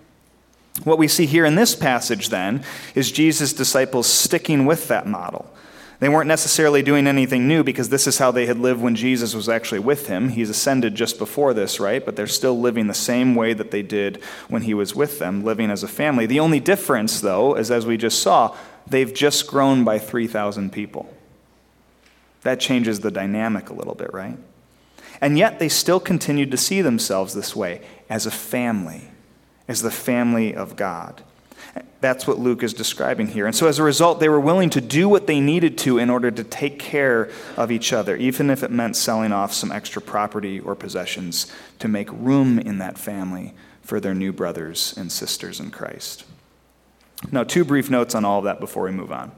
What 0.85 0.99
we 0.99 1.09
see 1.09 1.27
here 1.27 1.45
in 1.45 1.55
this 1.55 1.75
passage, 1.75 2.29
then, 2.29 2.63
is 2.95 3.11
Jesus' 3.11 3.53
disciples 3.53 4.07
sticking 4.07 4.67
with 4.67 4.89
that 4.89 5.07
model. 5.07 5.51
They 5.99 6.11
weren't 6.11 6.29
necessarily 6.29 6.83
doing 6.83 7.07
anything 7.07 7.49
new 7.49 7.65
because 7.65 7.89
this 7.89 8.07
is 8.07 8.19
how 8.19 8.31
they 8.31 8.45
had 8.45 8.59
lived 8.59 8.83
when 8.83 8.95
Jesus 8.95 9.35
was 9.35 9.49
actually 9.49 9.79
with 9.79 10.09
him. 10.09 10.29
He's 10.29 10.51
ascended 10.51 10.95
just 10.95 11.19
before 11.19 11.55
this, 11.55 11.81
right? 11.81 12.05
But 12.05 12.17
they're 12.17 12.27
still 12.27 12.59
living 12.61 12.87
the 12.87 12.95
same 12.95 13.35
way 13.35 13.55
that 13.55 13.71
they 13.71 13.83
did 13.83 14.23
when 14.49 14.63
he 14.63 14.75
was 14.75 14.95
with 14.95 15.19
them, 15.19 15.43
living 15.43 15.71
as 15.71 15.83
a 15.83 15.89
family. 15.89 16.27
The 16.27 16.41
only 16.41 16.61
difference, 16.61 17.21
though, 17.21 17.57
is 17.57 17.71
as 17.71 17.87
we 17.87 17.97
just 17.97 18.21
saw, 18.21 18.55
they've 18.87 19.13
just 19.13 19.47
grown 19.47 19.85
by 19.85 19.99
3,000 19.99 20.71
people. 20.71 21.13
That 22.43 22.61
changes 22.61 23.01
the 23.01 23.11
dynamic 23.11 23.71
a 23.71 23.75
little 23.75 23.95
bit, 23.95 24.13
right? 24.13 24.37
And 25.23 25.39
yet 25.39 25.59
they 25.59 25.71
still 25.71 25.99
continued 25.99 26.51
to 26.51 26.59
see 26.59 26.83
themselves 26.83 27.33
this 27.33 27.57
way 27.57 27.81
as 28.09 28.27
a 28.27 28.31
family, 28.31 29.11
as 29.69 29.83
the 29.83 29.91
family 29.91 30.55
of 30.55 30.77
God. 30.77 31.23
That's 32.01 32.27
what 32.27 32.39
Luke 32.39 32.63
is 32.63 32.75
describing 32.75 33.29
here. 33.29 33.47
And 33.47 33.57
so, 33.57 33.67
as 33.67 33.79
a 33.79 33.83
result, 33.83 34.21
they 34.21 34.29
were 34.29 34.41
willing 34.41 34.71
to 34.71 34.81
do 34.81 35.09
what 35.09 35.27
they 35.27 35.41
needed 35.41 35.79
to 35.79 35.99
in 35.99 36.11
order 36.11 36.31
to 36.31 36.45
take 36.45 36.79
care 36.79 37.31
of 37.57 37.73
each 37.73 37.93
other, 37.93 38.17
even 38.17 38.51
if 38.51 38.63
it 38.63 38.71
meant 38.71 38.97
selling 38.97 39.33
off 39.33 39.53
some 39.53 39.73
extra 39.73 40.01
property 40.03 40.61
or 40.61 40.75
possessions 40.75 41.53
to 41.79 41.89
make 41.89 42.09
room 42.13 42.59
in 42.59 42.79
that 42.79 42.99
family 42.99 43.55
for 43.83 43.99
their 43.99 44.15
new 44.15 44.33
brothers 44.33 44.95
and 44.97 45.11
sisters 45.11 45.59
in 45.59 45.71
Christ. 45.71 46.25
Now, 47.33 47.45
two 47.45 47.65
brief 47.65 47.89
notes 47.89 48.15
on 48.15 48.25
all 48.25 48.39
of 48.39 48.45
that 48.45 48.61
before 48.61 48.85
we 48.85 48.91
move 48.91 49.11
on. 49.11 49.33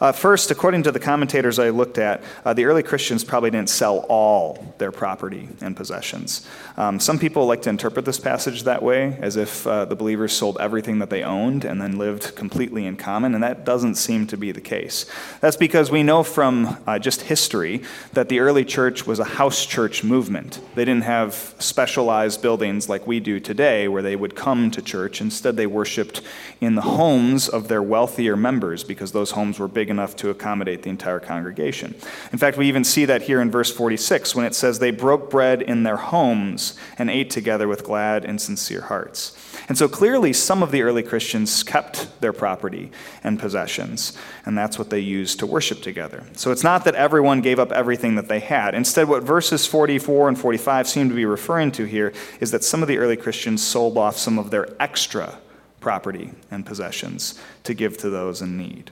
Uh, 0.00 0.12
first, 0.12 0.50
according 0.50 0.82
to 0.82 0.92
the 0.92 1.00
commentators 1.00 1.58
I 1.58 1.70
looked 1.70 1.96
at, 1.96 2.22
uh, 2.44 2.52
the 2.52 2.66
early 2.66 2.82
Christians 2.82 3.24
probably 3.24 3.50
didn't 3.50 3.70
sell 3.70 4.04
all 4.08 4.74
their 4.78 4.92
property 4.92 5.48
and 5.62 5.74
possessions. 5.74 6.46
Um, 6.76 7.00
some 7.00 7.18
people 7.18 7.46
like 7.46 7.62
to 7.62 7.70
interpret 7.70 8.04
this 8.04 8.20
passage 8.20 8.64
that 8.64 8.82
way, 8.82 9.16
as 9.20 9.36
if 9.36 9.66
uh, 9.66 9.86
the 9.86 9.96
believers 9.96 10.34
sold 10.34 10.58
everything 10.60 10.98
that 10.98 11.08
they 11.08 11.22
owned 11.22 11.64
and 11.64 11.80
then 11.80 11.96
lived 11.96 12.34
completely 12.36 12.84
in 12.84 12.96
common, 12.96 13.34
and 13.34 13.42
that 13.42 13.64
doesn't 13.64 13.94
seem 13.94 14.26
to 14.26 14.36
be 14.36 14.52
the 14.52 14.60
case. 14.60 15.06
That's 15.40 15.56
because 15.56 15.90
we 15.90 16.02
know 16.02 16.22
from 16.22 16.76
uh, 16.86 16.98
just 16.98 17.22
history 17.22 17.82
that 18.12 18.28
the 18.28 18.40
early 18.40 18.64
church 18.64 19.06
was 19.06 19.18
a 19.18 19.24
house 19.24 19.64
church 19.64 20.04
movement. 20.04 20.60
They 20.74 20.84
didn't 20.84 21.04
have 21.04 21.54
specialized 21.58 22.42
buildings 22.42 22.88
like 22.88 23.06
we 23.06 23.18
do 23.20 23.40
today 23.40 23.88
where 23.88 24.02
they 24.02 24.16
would 24.16 24.34
come 24.34 24.70
to 24.72 24.82
church. 24.82 25.22
Instead, 25.22 25.56
they 25.56 25.66
worshiped 25.66 26.20
in 26.60 26.74
the 26.74 26.82
homes 26.82 27.48
of 27.48 27.68
their 27.68 27.82
wealthier 27.82 28.36
members 28.36 28.84
because 28.84 29.12
those 29.12 29.30
homes 29.30 29.58
were 29.58 29.68
big 29.68 29.85
big 29.86 29.90
enough 29.92 30.16
to 30.16 30.30
accommodate 30.30 30.82
the 30.82 30.90
entire 30.90 31.20
congregation. 31.20 31.94
In 32.32 32.38
fact, 32.38 32.56
we 32.56 32.66
even 32.66 32.82
see 32.82 33.04
that 33.04 33.22
here 33.22 33.40
in 33.40 33.52
verse 33.52 33.70
46 33.70 34.34
when 34.34 34.44
it 34.44 34.52
says, 34.52 34.80
They 34.80 34.90
broke 34.90 35.30
bread 35.30 35.62
in 35.62 35.84
their 35.84 35.96
homes 35.96 36.76
and 36.98 37.08
ate 37.08 37.30
together 37.30 37.68
with 37.68 37.84
glad 37.84 38.24
and 38.24 38.40
sincere 38.40 38.80
hearts. 38.80 39.36
And 39.68 39.78
so 39.78 39.88
clearly, 39.88 40.32
some 40.32 40.60
of 40.60 40.72
the 40.72 40.82
early 40.82 41.04
Christians 41.04 41.62
kept 41.62 42.20
their 42.20 42.32
property 42.32 42.90
and 43.22 43.38
possessions, 43.38 44.18
and 44.44 44.58
that's 44.58 44.76
what 44.76 44.90
they 44.90 44.98
used 44.98 45.38
to 45.38 45.46
worship 45.46 45.82
together. 45.82 46.24
So 46.32 46.50
it's 46.50 46.64
not 46.64 46.84
that 46.84 46.96
everyone 46.96 47.40
gave 47.40 47.60
up 47.60 47.70
everything 47.70 48.16
that 48.16 48.26
they 48.26 48.40
had. 48.40 48.74
Instead, 48.74 49.08
what 49.08 49.22
verses 49.22 49.68
44 49.68 50.26
and 50.26 50.36
45 50.36 50.88
seem 50.88 51.08
to 51.10 51.14
be 51.14 51.26
referring 51.26 51.70
to 51.72 51.84
here 51.84 52.12
is 52.40 52.50
that 52.50 52.64
some 52.64 52.82
of 52.82 52.88
the 52.88 52.98
early 52.98 53.16
Christians 53.16 53.62
sold 53.62 53.96
off 53.96 54.16
some 54.16 54.36
of 54.36 54.50
their 54.50 54.68
extra 54.82 55.38
property 55.78 56.32
and 56.50 56.66
possessions 56.66 57.40
to 57.62 57.72
give 57.72 57.96
to 57.98 58.10
those 58.10 58.42
in 58.42 58.58
need. 58.58 58.90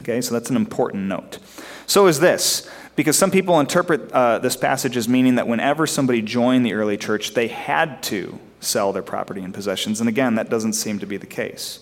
Okay, 0.00 0.20
so 0.20 0.34
that's 0.34 0.50
an 0.50 0.56
important 0.56 1.04
note. 1.04 1.38
So 1.86 2.06
is 2.06 2.20
this, 2.20 2.68
because 2.96 3.16
some 3.16 3.30
people 3.30 3.60
interpret 3.60 4.12
uh, 4.12 4.38
this 4.38 4.56
passage 4.56 4.96
as 4.96 5.08
meaning 5.08 5.36
that 5.36 5.48
whenever 5.48 5.86
somebody 5.86 6.22
joined 6.22 6.66
the 6.66 6.74
early 6.74 6.96
church, 6.96 7.34
they 7.34 7.48
had 7.48 8.02
to 8.04 8.38
sell 8.60 8.92
their 8.92 9.02
property 9.02 9.42
and 9.42 9.54
possessions. 9.54 10.00
And 10.00 10.08
again, 10.08 10.34
that 10.34 10.50
doesn't 10.50 10.74
seem 10.74 10.98
to 10.98 11.06
be 11.06 11.16
the 11.16 11.26
case. 11.26 11.80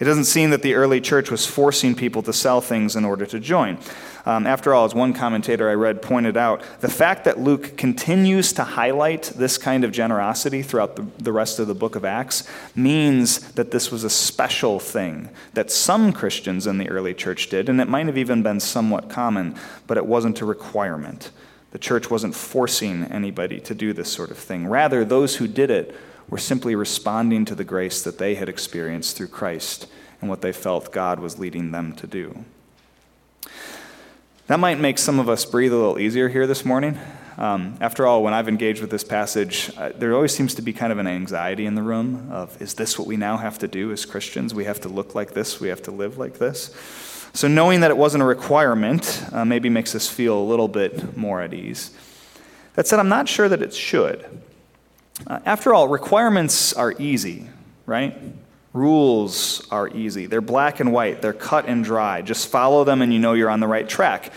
It 0.00 0.04
doesn't 0.04 0.24
seem 0.24 0.50
that 0.50 0.62
the 0.62 0.74
early 0.74 1.00
church 1.00 1.30
was 1.30 1.46
forcing 1.46 1.94
people 1.94 2.22
to 2.22 2.32
sell 2.32 2.60
things 2.60 2.96
in 2.96 3.04
order 3.04 3.26
to 3.26 3.38
join. 3.38 3.78
Um, 4.26 4.46
after 4.46 4.74
all, 4.74 4.84
as 4.84 4.94
one 4.94 5.12
commentator 5.12 5.68
I 5.68 5.74
read 5.74 6.02
pointed 6.02 6.36
out, 6.36 6.62
the 6.80 6.88
fact 6.88 7.24
that 7.24 7.38
Luke 7.38 7.76
continues 7.76 8.52
to 8.54 8.64
highlight 8.64 9.24
this 9.36 9.58
kind 9.58 9.84
of 9.84 9.92
generosity 9.92 10.62
throughout 10.62 10.96
the, 10.96 11.06
the 11.22 11.32
rest 11.32 11.58
of 11.58 11.68
the 11.68 11.74
book 11.74 11.94
of 11.94 12.04
Acts 12.04 12.48
means 12.74 13.52
that 13.52 13.70
this 13.70 13.92
was 13.92 14.02
a 14.02 14.10
special 14.10 14.80
thing 14.80 15.28
that 15.52 15.70
some 15.70 16.12
Christians 16.12 16.66
in 16.66 16.78
the 16.78 16.88
early 16.88 17.14
church 17.14 17.48
did, 17.48 17.68
and 17.68 17.80
it 17.80 17.88
might 17.88 18.06
have 18.06 18.18
even 18.18 18.42
been 18.42 18.60
somewhat 18.60 19.08
common, 19.10 19.54
but 19.86 19.96
it 19.96 20.06
wasn't 20.06 20.40
a 20.40 20.44
requirement. 20.46 21.30
The 21.70 21.78
church 21.78 22.10
wasn't 22.10 22.34
forcing 22.34 23.04
anybody 23.04 23.60
to 23.60 23.74
do 23.74 23.92
this 23.92 24.10
sort 24.10 24.30
of 24.30 24.38
thing. 24.38 24.66
Rather, 24.66 25.04
those 25.04 25.36
who 25.36 25.46
did 25.46 25.70
it 25.70 25.94
were 26.28 26.38
simply 26.38 26.74
responding 26.74 27.44
to 27.44 27.54
the 27.54 27.64
grace 27.64 28.02
that 28.02 28.18
they 28.18 28.34
had 28.34 28.48
experienced 28.48 29.16
through 29.16 29.28
Christ 29.28 29.86
and 30.20 30.30
what 30.30 30.40
they 30.40 30.52
felt 30.52 30.92
God 30.92 31.20
was 31.20 31.38
leading 31.38 31.70
them 31.70 31.94
to 31.96 32.06
do. 32.06 32.44
That 34.46 34.60
might 34.60 34.78
make 34.78 34.98
some 34.98 35.18
of 35.18 35.28
us 35.28 35.44
breathe 35.44 35.72
a 35.72 35.76
little 35.76 35.98
easier 35.98 36.28
here 36.28 36.46
this 36.46 36.64
morning. 36.64 36.98
Um, 37.36 37.76
after 37.80 38.06
all, 38.06 38.22
when 38.22 38.34
I've 38.34 38.48
engaged 38.48 38.80
with 38.80 38.90
this 38.90 39.02
passage, 39.02 39.70
uh, 39.76 39.90
there 39.96 40.14
always 40.14 40.34
seems 40.34 40.54
to 40.54 40.62
be 40.62 40.72
kind 40.72 40.92
of 40.92 40.98
an 40.98 41.06
anxiety 41.06 41.66
in 41.66 41.74
the 41.74 41.82
room 41.82 42.30
of, 42.30 42.60
is 42.62 42.74
this 42.74 42.98
what 42.98 43.08
we 43.08 43.16
now 43.16 43.38
have 43.38 43.58
to 43.60 43.68
do 43.68 43.90
as 43.90 44.04
Christians? 44.04 44.54
We 44.54 44.64
have 44.64 44.80
to 44.82 44.88
look 44.88 45.14
like 45.14 45.32
this, 45.32 45.60
we 45.60 45.68
have 45.68 45.82
to 45.82 45.90
live 45.90 46.18
like 46.18 46.38
this. 46.38 46.74
So, 47.32 47.48
knowing 47.48 47.80
that 47.80 47.90
it 47.90 47.96
wasn't 47.96 48.22
a 48.22 48.26
requirement 48.26 49.24
uh, 49.32 49.44
maybe 49.44 49.68
makes 49.68 49.94
us 49.94 50.08
feel 50.08 50.38
a 50.38 50.44
little 50.44 50.68
bit 50.68 51.16
more 51.16 51.40
at 51.40 51.52
ease. 51.52 51.90
That 52.74 52.86
said, 52.86 53.00
I'm 53.00 53.08
not 53.08 53.28
sure 53.28 53.48
that 53.48 53.60
it 53.60 53.74
should. 53.74 54.24
Uh, 55.26 55.40
after 55.44 55.72
all, 55.72 55.88
requirements 55.88 56.72
are 56.72 56.94
easy, 56.98 57.48
right? 57.86 58.16
Rules 58.72 59.66
are 59.70 59.88
easy. 59.88 60.26
They're 60.26 60.40
black 60.40 60.80
and 60.80 60.92
white, 60.92 61.22
they're 61.22 61.32
cut 61.32 61.66
and 61.66 61.84
dry. 61.84 62.22
Just 62.22 62.48
follow 62.48 62.84
them 62.84 63.02
and 63.02 63.12
you 63.12 63.20
know 63.20 63.34
you're 63.34 63.50
on 63.50 63.60
the 63.60 63.68
right 63.68 63.88
track. 63.88 64.32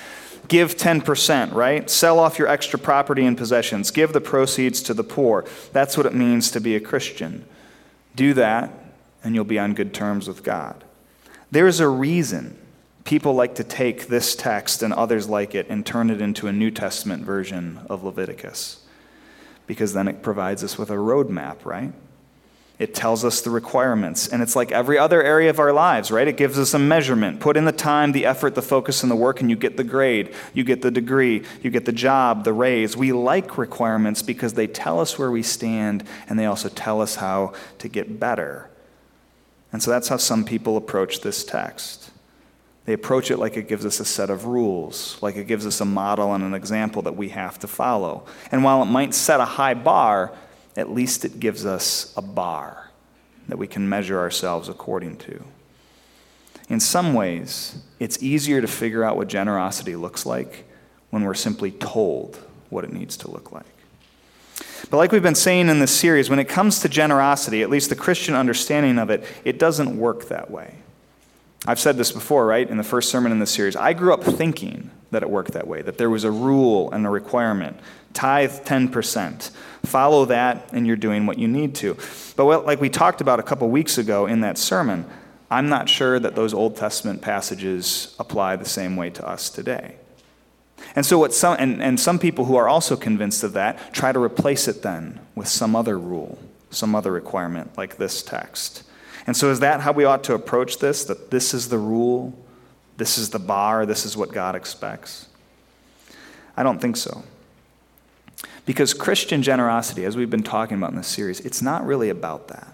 Give 0.48 0.77
10%, 0.77 1.53
right? 1.53 1.89
Sell 1.89 2.19
off 2.19 2.39
your 2.39 2.48
extra 2.48 2.79
property 2.79 3.25
and 3.25 3.38
possessions. 3.38 3.91
Give 3.91 4.13
the 4.13 4.22
proceeds 4.22 4.81
to 4.84 4.93
the 4.93 5.03
poor. 5.03 5.46
That's 5.74 5.98
what 5.98 6.05
it 6.05 6.13
means 6.13 6.51
to 6.51 6.62
be 6.62 6.75
a 6.75 6.79
Christian. 6.79 7.46
Do 8.15 8.34
that, 8.36 8.72
and 9.24 9.36
you'll 9.36 9.43
be 9.43 9.60
on 9.60 9.74
good 9.74 9.93
terms 9.93 10.27
with 10.27 10.43
God. 10.43 10.84
There's 11.51 11.79
a 11.79 11.88
reason 11.88 12.57
people 13.03 13.34
like 13.34 13.55
to 13.55 13.63
take 13.63 14.07
this 14.07 14.36
text 14.36 14.84
and 14.84 14.93
others 14.93 15.29
like 15.29 15.55
it 15.55 15.65
and 15.69 15.86
turn 15.86 16.10
it 16.10 16.22
into 16.22 16.48
a 16.48 16.51
New 16.51 16.69
Testament 16.69 17.24
version 17.24 17.79
of 17.89 18.03
Leviticus. 18.03 18.84
Because 19.67 19.93
then 19.93 20.07
it 20.07 20.24
provides 20.24 20.63
us 20.63 20.77
with 20.77 20.89
a 20.89 20.95
roadmap, 20.95 21.65
right? 21.65 21.93
It 22.79 22.93
tells 22.93 23.25
us 23.25 23.41
the 23.41 23.50
requirements. 23.50 24.27
And 24.27 24.43
it's 24.43 24.55
like 24.55 24.71
every 24.71 25.00
other 25.00 25.21
area 25.21 25.50
of 25.50 25.59
our 25.59 25.74
lives, 25.74 26.12
right? 26.12 26.27
It 26.27 26.38
gives 26.38 26.59
us 26.59 26.75
a 26.75 26.79
measurement. 26.79 27.39
Put 27.39 27.57
in 27.57 27.65
the 27.65 27.71
time, 27.71 28.12
the 28.12 28.25
effort, 28.25 28.53
the 28.53 28.62
focus, 28.62 29.01
and 29.01 29.12
the 29.12 29.15
work, 29.15 29.41
and 29.41 29.50
you 29.50 29.55
get 29.55 29.77
the 29.77 29.83
grade. 29.83 30.33
You 30.53 30.63
get 30.63 30.83
the 30.83 30.91
degree. 30.91 31.43
You 31.63 31.71
get 31.71 31.86
the 31.86 31.91
job, 31.91 32.43
the 32.43 32.53
raise. 32.53 32.95
We 32.95 33.13
like 33.13 33.57
requirements 33.57 34.21
because 34.21 34.53
they 34.53 34.67
tell 34.67 35.00
us 35.00 35.17
where 35.17 35.31
we 35.31 35.41
stand 35.41 36.03
and 36.29 36.38
they 36.38 36.45
also 36.45 36.69
tell 36.69 37.01
us 37.01 37.15
how 37.15 37.53
to 37.79 37.88
get 37.88 38.19
better. 38.19 38.69
And 39.71 39.81
so 39.81 39.89
that's 39.89 40.07
how 40.07 40.17
some 40.17 40.45
people 40.45 40.77
approach 40.77 41.21
this 41.21 41.43
text. 41.43 42.12
They 42.88 42.94
approach 42.94 43.32
it 43.32 43.38
like 43.38 43.58
it 43.58 43.67
gives 43.67 43.86
us 43.86 44.00
a 44.00 44.06
set 44.06 44.29
of 44.29 44.46
rules, 44.46 45.17
like 45.22 45.36
it 45.36 45.46
gives 45.46 45.65
us 45.67 45.82
a 45.82 45.86
model 45.86 46.34
and 46.34 46.41
an 46.41 46.53
example 46.53 47.01
that 47.01 47.17
we 47.17 47.27
have 47.29 47.60
to 47.60 47.67
follow. 47.67 48.25
And 48.50 48.63
while 48.63 48.82
it 48.82 48.86
might 48.86 49.13
set 49.13 49.41
a 49.41 49.46
high 49.46 49.74
bar, 49.74 50.34
at 50.77 50.89
least 50.89 51.25
it 51.25 51.38
gives 51.38 51.65
us 51.65 52.13
a 52.15 52.22
bar 52.22 52.89
that 53.50 53.58
we 53.58 53.67
can 53.67 53.89
measure 53.89 54.17
ourselves 54.17 54.70
according 54.70 55.17
to. 55.17 55.44
In 56.70 56.79
some 56.79 57.13
ways, 57.13 57.75
it's 58.00 58.24
easier 58.24 58.62
to 58.62 58.67
figure 58.67 59.03
out 59.03 59.17
what 59.17 59.27
generosity 59.27 59.98
looks 59.98 60.25
like 60.25 60.63
when 61.10 61.25
we're 61.25 61.34
simply 61.34 61.72
told 61.72 62.38
what 62.70 62.86
it 62.86 62.94
needs 62.94 63.17
to 63.17 63.29
look 63.29 63.51
like. 63.51 63.65
But, 64.89 64.96
like 64.96 65.12
we've 65.12 65.22
been 65.22 65.36
saying 65.36 65.67
in 65.67 65.79
this 65.79 65.91
series, 65.91 66.29
when 66.29 66.39
it 66.39 66.48
comes 66.48 66.79
to 66.79 66.88
generosity, 66.88 67.63
at 67.63 67.70
least 67.70 67.89
the 67.89 67.98
Christian 67.98 68.34
understanding 68.34 68.98
of 68.98 69.10
it, 69.10 69.25
it 69.44 69.60
doesn't 69.60 70.00
work 70.00 70.29
that 70.29 70.50
way. 70.50 70.75
I've 71.66 71.80
said 71.80 71.98
this 71.98 72.12
before, 72.12 72.46
right, 72.46 72.70
in 72.70 72.78
the 72.78 72.84
first 72.84 73.10
sermon 73.10 73.32
in 73.32 73.40
this 73.40 73.52
series. 73.52 73.76
I 73.76 73.94
grew 73.94 74.14
up 74.14 74.24
thinking 74.24 74.92
that 75.12 75.24
it 75.24 75.30
worked 75.30 75.54
that 75.54 75.68
way, 75.68 75.82
that 75.82 75.98
there 75.98 76.10
was 76.10 76.24
a 76.24 76.32
rule 76.32 76.92
and 76.92 77.06
a 77.06 77.10
requirement. 77.10 77.80
Tithe 78.14 78.52
10%. 78.52 79.52
Follow 79.86 80.26
that, 80.26 80.70
and 80.74 80.86
you're 80.86 80.96
doing 80.96 81.26
what 81.26 81.38
you 81.38 81.48
need 81.48 81.76
to. 81.76 81.96
But 82.36 82.46
what, 82.46 82.66
like 82.66 82.82
we 82.82 82.90
talked 82.90 83.22
about 83.22 83.40
a 83.40 83.44
couple 83.44 83.70
weeks 83.70 83.98
ago 83.98 84.26
in 84.26 84.42
that 84.42 84.58
sermon, 84.58 85.06
I'm 85.50 85.70
not 85.70 85.88
sure 85.88 86.20
that 86.20 86.36
those 86.36 86.54
Old 86.54 86.76
Testament 86.76 87.22
passages 87.22 88.16
apply 88.20 88.58
the 88.58 88.66
same 88.66 88.96
way 88.96 89.10
to 89.12 89.28
us 89.28 89.50
today. 89.50 89.96
And 90.96 91.06
so, 91.06 91.18
what 91.18 91.34
some, 91.34 91.56
and, 91.60 91.82
and 91.82 92.00
some 92.00 92.20
people 92.20 92.46
who 92.46 92.56
are 92.56 92.68
also 92.68 92.96
convinced 92.96 93.44
of 93.44 93.54
that 93.54 93.94
try 93.94 94.12
to 94.12 94.20
replace 94.20 94.68
it 94.68 94.82
then 94.82 95.20
with 95.36 95.48
some 95.48 95.76
other 95.76 95.98
rule, 95.98 96.38
some 96.70 96.96
other 96.96 97.12
requirement, 97.12 97.78
like 97.78 97.98
this 97.98 98.22
text. 98.22 98.84
And 99.27 99.36
so, 99.36 99.51
is 99.51 99.60
that 99.60 99.81
how 99.81 99.91
we 99.91 100.05
ought 100.05 100.24
to 100.25 100.34
approach 100.34 100.79
this? 100.79 101.03
That 101.03 101.29
this 101.29 101.53
is 101.53 101.67
the 101.67 101.77
rule, 101.77 102.34
this 102.95 103.17
is 103.17 103.30
the 103.30 103.39
bar, 103.39 103.86
this 103.86 104.06
is 104.06 104.15
what 104.15 104.32
God 104.32 104.56
expects? 104.56 105.28
I 106.56 106.63
don't 106.63 106.80
think 106.80 106.97
so. 106.97 107.23
Because 108.65 108.93
Christian 108.93 109.43
generosity, 109.43 110.06
as 110.06 110.17
we've 110.17 110.30
been 110.30 110.43
talking 110.43 110.78
about 110.78 110.91
in 110.91 110.97
this 110.97 111.08
series, 111.08 111.41
it's 111.41 111.62
not 111.62 111.86
really 111.86 112.10
about 112.10 112.47
that. 112.47 112.67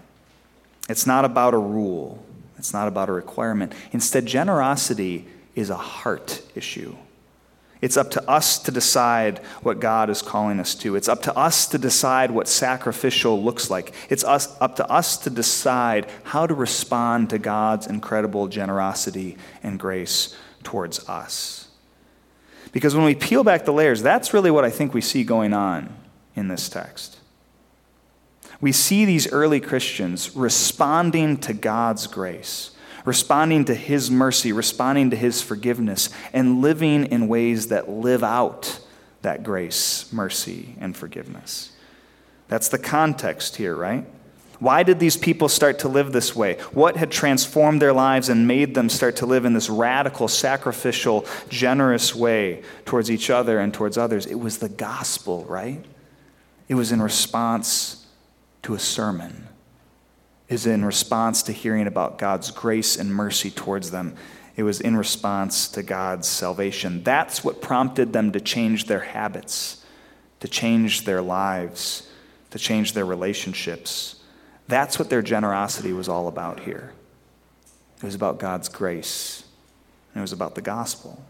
It's 0.88 1.06
not 1.06 1.24
about 1.24 1.54
a 1.54 1.58
rule, 1.58 2.24
it's 2.56 2.72
not 2.72 2.88
about 2.88 3.08
a 3.08 3.12
requirement. 3.12 3.72
Instead, 3.92 4.26
generosity 4.26 5.26
is 5.54 5.70
a 5.70 5.76
heart 5.76 6.42
issue. 6.54 6.96
It's 7.84 7.98
up 7.98 8.12
to 8.12 8.30
us 8.30 8.58
to 8.60 8.70
decide 8.70 9.40
what 9.62 9.78
God 9.78 10.08
is 10.08 10.22
calling 10.22 10.58
us 10.58 10.74
to. 10.76 10.96
It's 10.96 11.06
up 11.06 11.20
to 11.24 11.36
us 11.36 11.66
to 11.66 11.76
decide 11.76 12.30
what 12.30 12.48
sacrificial 12.48 13.42
looks 13.42 13.68
like. 13.68 13.92
It's 14.08 14.24
us, 14.24 14.56
up 14.58 14.76
to 14.76 14.90
us 14.90 15.18
to 15.18 15.28
decide 15.28 16.06
how 16.22 16.46
to 16.46 16.54
respond 16.54 17.28
to 17.28 17.38
God's 17.38 17.86
incredible 17.86 18.48
generosity 18.48 19.36
and 19.62 19.78
grace 19.78 20.34
towards 20.62 21.06
us. 21.10 21.68
Because 22.72 22.94
when 22.94 23.04
we 23.04 23.14
peel 23.14 23.44
back 23.44 23.66
the 23.66 23.72
layers, 23.74 24.00
that's 24.00 24.32
really 24.32 24.50
what 24.50 24.64
I 24.64 24.70
think 24.70 24.94
we 24.94 25.02
see 25.02 25.22
going 25.22 25.52
on 25.52 25.94
in 26.34 26.48
this 26.48 26.70
text. 26.70 27.18
We 28.62 28.72
see 28.72 29.04
these 29.04 29.30
early 29.30 29.60
Christians 29.60 30.34
responding 30.34 31.36
to 31.40 31.52
God's 31.52 32.06
grace, 32.06 32.70
responding 33.04 33.64
to 33.66 33.74
His 33.74 34.10
mercy, 34.10 34.52
responding 34.52 35.10
to 35.10 35.16
His 35.16 35.42
forgiveness, 35.42 36.10
and 36.32 36.60
living 36.60 37.06
in 37.06 37.28
ways 37.28 37.68
that 37.68 37.88
live 37.88 38.22
out 38.24 38.80
that 39.22 39.42
grace, 39.42 40.12
mercy, 40.12 40.76
and 40.78 40.96
forgiveness. 40.96 41.72
That's 42.48 42.68
the 42.68 42.78
context 42.78 43.56
here, 43.56 43.74
right? 43.74 44.06
Why 44.60 44.82
did 44.82 45.00
these 45.00 45.16
people 45.16 45.48
start 45.48 45.80
to 45.80 45.88
live 45.88 46.12
this 46.12 46.36
way? 46.36 46.54
What 46.72 46.96
had 46.96 47.10
transformed 47.10 47.82
their 47.82 47.92
lives 47.92 48.28
and 48.28 48.46
made 48.46 48.74
them 48.74 48.88
start 48.88 49.16
to 49.16 49.26
live 49.26 49.44
in 49.44 49.52
this 49.52 49.68
radical, 49.68 50.28
sacrificial, 50.28 51.26
generous 51.48 52.14
way 52.14 52.62
towards 52.84 53.10
each 53.10 53.30
other 53.30 53.58
and 53.58 53.74
towards 53.74 53.98
others? 53.98 54.26
It 54.26 54.36
was 54.36 54.58
the 54.58 54.68
gospel, 54.68 55.44
right? 55.46 55.84
It 56.68 56.74
was 56.74 56.92
in 56.92 57.02
response 57.02 58.06
to 58.62 58.74
a 58.74 58.78
sermon. 58.78 59.48
Was 60.50 60.66
in 60.66 60.84
response 60.84 61.42
to 61.44 61.52
hearing 61.52 61.86
about 61.86 62.18
God's 62.18 62.50
grace 62.50 62.96
and 62.96 63.12
mercy 63.12 63.50
towards 63.50 63.90
them. 63.90 64.14
It 64.56 64.62
was 64.62 64.80
in 64.80 64.96
response 64.96 65.68
to 65.68 65.82
God's 65.82 66.28
salvation. 66.28 67.02
That's 67.02 67.42
what 67.42 67.60
prompted 67.60 68.12
them 68.12 68.30
to 68.32 68.40
change 68.40 68.84
their 68.86 69.00
habits, 69.00 69.84
to 70.40 70.46
change 70.46 71.04
their 71.04 71.22
lives, 71.22 72.08
to 72.50 72.58
change 72.58 72.92
their 72.92 73.04
relationships 73.04 74.20
that's 74.66 74.98
what 74.98 75.10
their 75.10 75.22
generosity 75.22 75.92
was 75.92 76.08
all 76.08 76.28
about 76.28 76.60
here. 76.60 76.92
It 77.98 78.02
was 78.02 78.14
about 78.14 78.38
God's 78.38 78.68
grace, 78.68 79.44
and 80.12 80.20
it 80.20 80.22
was 80.22 80.32
about 80.32 80.54
the 80.54 80.62
gospel. 80.62 81.22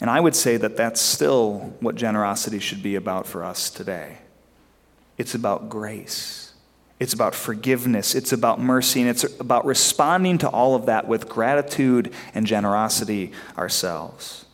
And 0.00 0.08
I 0.08 0.20
would 0.20 0.34
say 0.34 0.56
that 0.56 0.76
that's 0.76 1.00
still 1.00 1.74
what 1.80 1.94
generosity 1.94 2.58
should 2.58 2.82
be 2.82 2.94
about 2.94 3.26
for 3.26 3.44
us 3.44 3.70
today. 3.70 4.18
It's 5.18 5.34
about 5.34 5.68
grace. 5.68 6.49
It's 7.00 7.14
about 7.14 7.34
forgiveness. 7.34 8.14
It's 8.14 8.32
about 8.32 8.60
mercy. 8.60 9.00
And 9.00 9.08
it's 9.08 9.24
about 9.40 9.64
responding 9.64 10.38
to 10.38 10.48
all 10.48 10.74
of 10.74 10.86
that 10.86 11.08
with 11.08 11.28
gratitude 11.28 12.12
and 12.34 12.46
generosity 12.46 13.32
ourselves. 13.58 14.44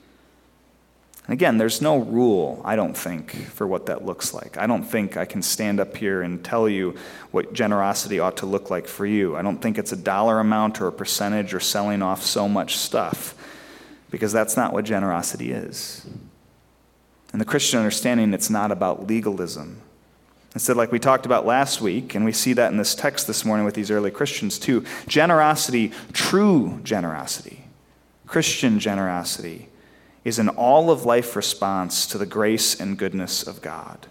And 1.26 1.32
again, 1.32 1.58
there's 1.58 1.82
no 1.82 1.98
rule, 1.98 2.62
I 2.64 2.76
don't 2.76 2.96
think, 2.96 3.32
for 3.32 3.66
what 3.66 3.86
that 3.86 4.06
looks 4.06 4.32
like. 4.32 4.56
I 4.56 4.68
don't 4.68 4.84
think 4.84 5.16
I 5.16 5.24
can 5.24 5.42
stand 5.42 5.80
up 5.80 5.96
here 5.96 6.22
and 6.22 6.44
tell 6.44 6.68
you 6.68 6.94
what 7.32 7.52
generosity 7.52 8.20
ought 8.20 8.36
to 8.36 8.46
look 8.46 8.70
like 8.70 8.86
for 8.86 9.04
you. 9.04 9.34
I 9.34 9.42
don't 9.42 9.60
think 9.60 9.76
it's 9.76 9.90
a 9.90 9.96
dollar 9.96 10.38
amount 10.38 10.80
or 10.80 10.86
a 10.86 10.92
percentage 10.92 11.52
or 11.52 11.58
selling 11.58 12.00
off 12.00 12.22
so 12.22 12.48
much 12.48 12.76
stuff, 12.76 13.34
because 14.08 14.32
that's 14.32 14.56
not 14.56 14.72
what 14.72 14.84
generosity 14.84 15.50
is. 15.50 16.06
In 17.32 17.40
the 17.40 17.44
Christian 17.44 17.80
understanding, 17.80 18.32
it's 18.32 18.48
not 18.48 18.70
about 18.70 19.08
legalism. 19.08 19.82
Instead, 20.56 20.78
like 20.78 20.90
we 20.90 20.98
talked 20.98 21.26
about 21.26 21.44
last 21.44 21.82
week, 21.82 22.14
and 22.14 22.24
we 22.24 22.32
see 22.32 22.54
that 22.54 22.72
in 22.72 22.78
this 22.78 22.94
text 22.94 23.26
this 23.26 23.44
morning 23.44 23.66
with 23.66 23.74
these 23.74 23.90
early 23.90 24.10
Christians 24.10 24.58
too, 24.58 24.86
generosity, 25.06 25.92
true 26.14 26.80
generosity, 26.82 27.64
Christian 28.26 28.80
generosity, 28.80 29.68
is 30.24 30.38
an 30.38 30.48
all 30.48 30.90
of 30.90 31.04
life 31.04 31.36
response 31.36 32.06
to 32.06 32.16
the 32.16 32.24
grace 32.24 32.80
and 32.80 32.96
goodness 32.96 33.46
of 33.46 33.60
God. 33.60 34.06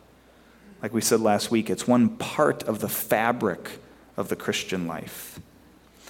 Like 0.83 0.93
we 0.93 1.01
said 1.01 1.19
last 1.19 1.49
week, 1.49 1.71
it's 1.71 1.87
one 1.87 2.09
part 2.09 2.61
of 2.65 2.79
the 2.79 2.89
fabric 2.89 3.79
of 4.15 4.29
the 4.29 4.35
Christian 4.35 4.85
life. 4.85 5.39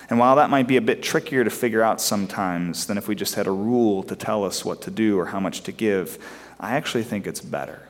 And 0.10 0.20
while 0.20 0.36
that 0.36 0.50
might 0.50 0.68
be 0.68 0.76
a 0.76 0.82
bit 0.82 1.02
trickier 1.02 1.46
to 1.46 1.50
figure 1.50 1.82
out 1.82 2.02
sometimes 2.02 2.88
than 2.88 2.98
if 2.98 3.08
we 3.08 3.16
just 3.16 3.36
had 3.36 3.48
a 3.48 3.52
rule 3.52 4.04
to 4.04 4.18
tell 4.18 4.44
us 4.44 4.66
what 4.66 4.82
to 4.82 4.92
do 4.92 5.18
or 5.18 5.28
how 5.28 5.40
much 5.40 5.62
to 5.62 5.72
give, 5.72 6.20
I 6.60 6.74
actually 6.74 7.04
think 7.04 7.26
it's 7.26 7.40
better. 7.40 7.88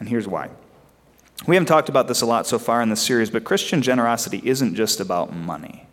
And 0.00 0.08
here's 0.08 0.26
why. 0.26 0.50
We 1.46 1.56
haven't 1.56 1.66
talked 1.66 1.88
about 1.88 2.06
this 2.06 2.20
a 2.20 2.26
lot 2.26 2.46
so 2.46 2.58
far 2.58 2.82
in 2.82 2.90
this 2.90 3.00
series, 3.00 3.30
but 3.30 3.44
Christian 3.44 3.82
generosity 3.82 4.40
isn't 4.44 4.74
just 4.74 5.00
about 5.00 5.34
money. 5.34 5.86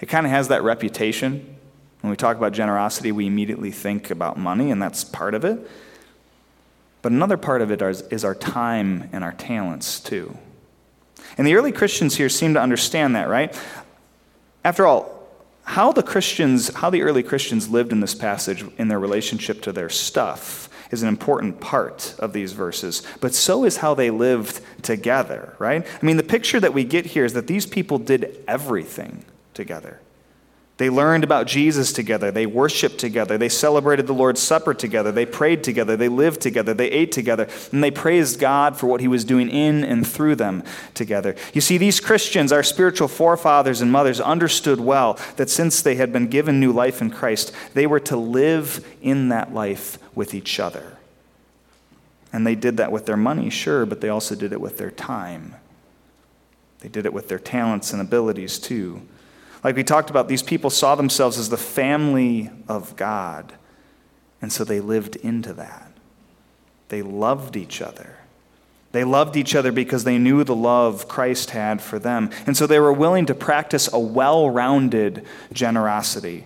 It 0.00 0.06
kind 0.06 0.26
of 0.26 0.32
has 0.32 0.48
that 0.48 0.62
reputation 0.62 1.56
when 2.02 2.10
we 2.10 2.16
talk 2.16 2.36
about 2.36 2.52
generosity, 2.52 3.12
we 3.12 3.26
immediately 3.26 3.70
think 3.70 4.10
about 4.10 4.36
money, 4.36 4.72
and 4.72 4.82
that's 4.82 5.04
part 5.04 5.34
of 5.34 5.44
it. 5.44 5.70
But 7.00 7.12
another 7.12 7.36
part 7.36 7.62
of 7.62 7.70
it 7.70 7.80
is, 7.80 8.24
our 8.24 8.34
time 8.34 9.08
and 9.12 9.22
our 9.22 9.32
talents, 9.32 10.00
too. 10.00 10.36
And 11.38 11.46
the 11.46 11.54
early 11.54 11.70
Christians 11.70 12.16
here 12.16 12.28
seem 12.28 12.54
to 12.54 12.60
understand 12.60 13.14
that, 13.14 13.28
right? 13.28 13.56
After 14.64 14.84
all, 14.84 15.28
how 15.62 15.92
the 15.92 16.02
Christians, 16.02 16.74
how 16.74 16.90
the 16.90 17.02
early 17.02 17.22
Christians 17.22 17.68
lived 17.68 17.92
in 17.92 18.00
this 18.00 18.16
passage 18.16 18.64
in 18.78 18.88
their 18.88 18.98
relationship 18.98 19.62
to 19.62 19.72
their 19.72 19.88
stuff 19.88 20.68
is 20.92 21.02
an 21.02 21.08
important 21.08 21.58
part 21.58 22.14
of 22.18 22.32
these 22.32 22.52
verses, 22.52 23.02
but 23.20 23.34
so 23.34 23.64
is 23.64 23.78
how 23.78 23.94
they 23.94 24.10
lived 24.10 24.60
together, 24.82 25.56
right? 25.58 25.84
I 25.84 26.06
mean, 26.06 26.18
the 26.18 26.22
picture 26.22 26.60
that 26.60 26.74
we 26.74 26.84
get 26.84 27.06
here 27.06 27.24
is 27.24 27.32
that 27.32 27.46
these 27.46 27.66
people 27.66 27.98
did 27.98 28.44
everything 28.46 29.24
together. 29.54 29.98
They 30.78 30.90
learned 30.90 31.22
about 31.22 31.46
Jesus 31.46 31.92
together. 31.92 32.30
They 32.30 32.46
worshiped 32.46 32.98
together. 32.98 33.38
They 33.38 33.48
celebrated 33.48 34.06
the 34.06 34.14
Lord's 34.14 34.42
Supper 34.42 34.74
together. 34.74 35.12
They 35.12 35.26
prayed 35.26 35.62
together. 35.62 35.96
They 35.96 36.08
lived 36.08 36.40
together. 36.40 36.74
They 36.74 36.90
ate 36.90 37.12
together. 37.12 37.46
And 37.70 37.84
they 37.84 37.90
praised 37.90 38.40
God 38.40 38.76
for 38.76 38.86
what 38.86 39.00
He 39.00 39.06
was 39.06 39.24
doing 39.24 39.48
in 39.48 39.84
and 39.84 40.06
through 40.06 40.36
them 40.36 40.64
together. 40.94 41.36
You 41.52 41.60
see, 41.60 41.78
these 41.78 42.00
Christians, 42.00 42.52
our 42.52 42.62
spiritual 42.62 43.08
forefathers 43.08 43.80
and 43.80 43.92
mothers, 43.92 44.20
understood 44.20 44.80
well 44.80 45.18
that 45.36 45.50
since 45.50 45.82
they 45.82 45.94
had 45.94 46.12
been 46.12 46.26
given 46.26 46.58
new 46.58 46.72
life 46.72 47.00
in 47.00 47.10
Christ, 47.10 47.52
they 47.74 47.86
were 47.86 48.00
to 48.00 48.16
live 48.16 48.84
in 49.02 49.28
that 49.28 49.54
life 49.54 49.98
with 50.14 50.34
each 50.34 50.60
other. 50.60 50.98
And 52.32 52.46
they 52.46 52.54
did 52.54 52.78
that 52.78 52.92
with 52.92 53.06
their 53.06 53.16
money, 53.16 53.50
sure, 53.50 53.84
but 53.84 54.00
they 54.00 54.08
also 54.08 54.34
did 54.34 54.52
it 54.52 54.60
with 54.60 54.78
their 54.78 54.90
time. 54.90 55.54
They 56.80 56.88
did 56.88 57.06
it 57.06 57.12
with 57.12 57.28
their 57.28 57.38
talents 57.38 57.92
and 57.92 58.00
abilities, 58.00 58.58
too. 58.58 59.02
Like 59.62 59.76
we 59.76 59.84
talked 59.84 60.10
about, 60.10 60.28
these 60.28 60.42
people 60.42 60.70
saw 60.70 60.94
themselves 60.94 61.38
as 61.38 61.48
the 61.48 61.56
family 61.56 62.50
of 62.68 62.96
God. 62.96 63.52
And 64.40 64.52
so 64.52 64.64
they 64.64 64.80
lived 64.80 65.16
into 65.16 65.52
that. 65.52 65.92
They 66.88 67.02
loved 67.02 67.56
each 67.56 67.80
other. 67.80 68.16
They 68.90 69.04
loved 69.04 69.36
each 69.36 69.54
other 69.54 69.72
because 69.72 70.04
they 70.04 70.18
knew 70.18 70.44
the 70.44 70.54
love 70.54 71.08
Christ 71.08 71.50
had 71.50 71.80
for 71.80 71.98
them. 71.98 72.30
And 72.46 72.56
so 72.56 72.66
they 72.66 72.78
were 72.78 72.92
willing 72.92 73.26
to 73.26 73.34
practice 73.34 73.90
a 73.92 73.98
well 73.98 74.50
rounded 74.50 75.24
generosity. 75.52 76.44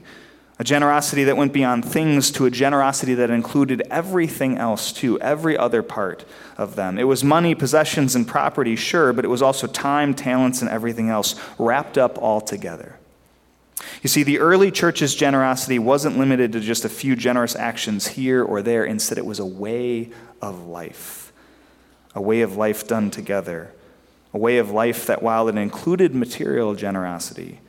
A 0.58 0.64
generosity 0.64 1.24
that 1.24 1.36
went 1.36 1.52
beyond 1.52 1.84
things 1.84 2.30
to 2.30 2.46
a 2.46 2.50
generosity 2.50 3.12
that 3.14 3.30
included 3.30 3.82
everything 3.90 4.56
else, 4.56 4.90
too, 4.90 5.20
every 5.20 5.56
other 5.56 5.82
part 5.82 6.24
of 6.56 6.76
them. 6.76 6.98
It 6.98 7.04
was 7.04 7.22
money, 7.22 7.54
possessions, 7.54 8.14
and 8.14 8.26
property, 8.26 8.74
sure, 8.74 9.12
but 9.12 9.26
it 9.26 9.28
was 9.28 9.42
also 9.42 9.66
time, 9.66 10.14
talents, 10.14 10.62
and 10.62 10.70
everything 10.70 11.10
else 11.10 11.34
wrapped 11.58 11.98
up 11.98 12.16
all 12.16 12.40
together. 12.40 12.96
You 14.02 14.08
see, 14.08 14.22
the 14.22 14.38
early 14.38 14.70
church's 14.70 15.14
generosity 15.14 15.78
wasn't 15.78 16.18
limited 16.18 16.52
to 16.52 16.60
just 16.60 16.86
a 16.86 16.88
few 16.88 17.16
generous 17.16 17.54
actions 17.54 18.06
here 18.06 18.42
or 18.42 18.62
there. 18.62 18.84
Instead, 18.84 19.18
it 19.18 19.26
was 19.26 19.38
a 19.38 19.46
way 19.46 20.10
of 20.40 20.66
life, 20.66 21.32
a 22.14 22.22
way 22.22 22.40
of 22.40 22.56
life 22.56 22.88
done 22.88 23.10
together, 23.10 23.72
a 24.32 24.38
way 24.38 24.56
of 24.56 24.70
life 24.70 25.06
that, 25.06 25.22
while 25.22 25.48
it 25.48 25.56
included 25.56 26.14
material 26.14 26.74
generosity, 26.74 27.60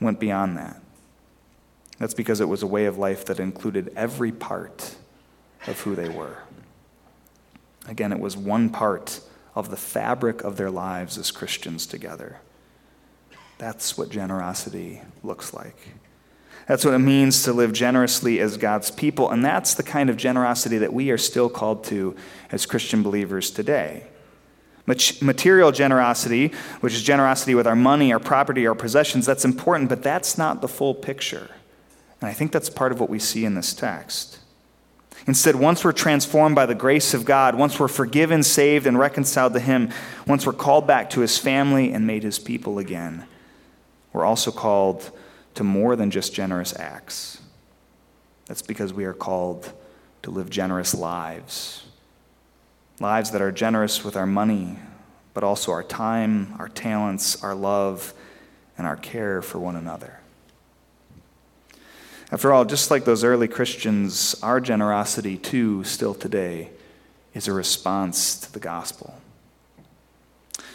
went 0.00 0.18
beyond 0.18 0.56
that. 0.56 0.80
That's 1.98 2.14
because 2.14 2.40
it 2.40 2.48
was 2.48 2.62
a 2.62 2.66
way 2.66 2.86
of 2.86 2.98
life 2.98 3.24
that 3.26 3.38
included 3.38 3.92
every 3.94 4.32
part 4.32 4.96
of 5.66 5.80
who 5.80 5.94
they 5.94 6.08
were. 6.08 6.38
Again, 7.86 8.12
it 8.12 8.20
was 8.20 8.36
one 8.36 8.70
part 8.70 9.20
of 9.54 9.70
the 9.70 9.76
fabric 9.76 10.42
of 10.42 10.56
their 10.56 10.70
lives 10.70 11.18
as 11.18 11.30
Christians 11.30 11.86
together. 11.86 12.40
That's 13.58 13.96
what 13.96 14.08
generosity 14.08 15.02
looks 15.22 15.54
like. 15.54 15.76
That's 16.66 16.84
what 16.84 16.94
it 16.94 16.98
means 16.98 17.42
to 17.44 17.52
live 17.52 17.72
generously 17.72 18.40
as 18.40 18.56
God's 18.56 18.90
people. 18.90 19.30
And 19.30 19.44
that's 19.44 19.74
the 19.74 19.82
kind 19.82 20.10
of 20.10 20.16
generosity 20.16 20.78
that 20.78 20.92
we 20.92 21.10
are 21.10 21.18
still 21.18 21.48
called 21.48 21.84
to 21.84 22.16
as 22.50 22.66
Christian 22.66 23.02
believers 23.02 23.50
today. 23.50 24.06
Material 24.86 25.70
generosity, 25.70 26.52
which 26.80 26.94
is 26.94 27.02
generosity 27.02 27.54
with 27.54 27.66
our 27.66 27.76
money, 27.76 28.12
our 28.12 28.18
property, 28.18 28.66
our 28.66 28.74
possessions, 28.74 29.26
that's 29.26 29.44
important, 29.44 29.88
but 29.88 30.02
that's 30.02 30.36
not 30.38 30.60
the 30.60 30.68
full 30.68 30.94
picture. 30.94 31.50
And 32.22 32.30
I 32.30 32.32
think 32.32 32.52
that's 32.52 32.70
part 32.70 32.92
of 32.92 33.00
what 33.00 33.10
we 33.10 33.18
see 33.18 33.44
in 33.44 33.56
this 33.56 33.74
text. 33.74 34.38
Instead, 35.26 35.56
once 35.56 35.84
we're 35.84 35.92
transformed 35.92 36.54
by 36.54 36.66
the 36.66 36.74
grace 36.74 37.14
of 37.14 37.24
God, 37.24 37.56
once 37.56 37.80
we're 37.80 37.88
forgiven, 37.88 38.44
saved, 38.44 38.86
and 38.86 38.96
reconciled 38.96 39.54
to 39.54 39.60
Him, 39.60 39.90
once 40.24 40.46
we're 40.46 40.52
called 40.52 40.86
back 40.86 41.10
to 41.10 41.20
His 41.20 41.36
family 41.36 41.92
and 41.92 42.06
made 42.06 42.22
His 42.22 42.38
people 42.38 42.78
again, 42.78 43.26
we're 44.12 44.24
also 44.24 44.52
called 44.52 45.10
to 45.56 45.64
more 45.64 45.96
than 45.96 46.12
just 46.12 46.32
generous 46.32 46.78
acts. 46.78 47.40
That's 48.46 48.62
because 48.62 48.92
we 48.92 49.04
are 49.04 49.14
called 49.14 49.72
to 50.22 50.30
live 50.30 50.48
generous 50.48 50.94
lives. 50.94 51.84
Lives 53.00 53.32
that 53.32 53.42
are 53.42 53.50
generous 53.50 54.04
with 54.04 54.16
our 54.16 54.26
money, 54.26 54.78
but 55.34 55.42
also 55.42 55.72
our 55.72 55.82
time, 55.82 56.54
our 56.60 56.68
talents, 56.68 57.42
our 57.42 57.54
love, 57.54 58.14
and 58.78 58.86
our 58.86 58.96
care 58.96 59.42
for 59.42 59.58
one 59.58 59.74
another. 59.74 60.21
After 62.32 62.50
all, 62.50 62.64
just 62.64 62.90
like 62.90 63.04
those 63.04 63.24
early 63.24 63.46
Christians, 63.46 64.34
our 64.42 64.58
generosity 64.58 65.36
too, 65.36 65.84
still 65.84 66.14
today, 66.14 66.70
is 67.34 67.46
a 67.46 67.52
response 67.52 68.40
to 68.40 68.50
the 68.50 68.58
gospel. 68.58 69.14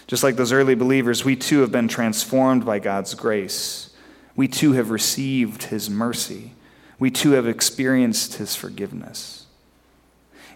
Just 0.06 0.24
like 0.24 0.36
those 0.36 0.52
early 0.52 0.76
believers, 0.76 1.26
we 1.26 1.36
too 1.36 1.62
have 1.62 1.72
been 1.72 1.88
transformed 1.88 2.64
by 2.64 2.78
God's 2.78 3.16
grace. 3.16 3.90
We 4.36 4.48
too 4.48 4.74
have 4.74 4.92
received 4.92 5.64
his 5.64 5.90
mercy. 5.90 6.54
We 7.00 7.10
too 7.10 7.32
have 7.32 7.48
experienced 7.48 8.36
his 8.36 8.56
forgiveness. 8.56 9.48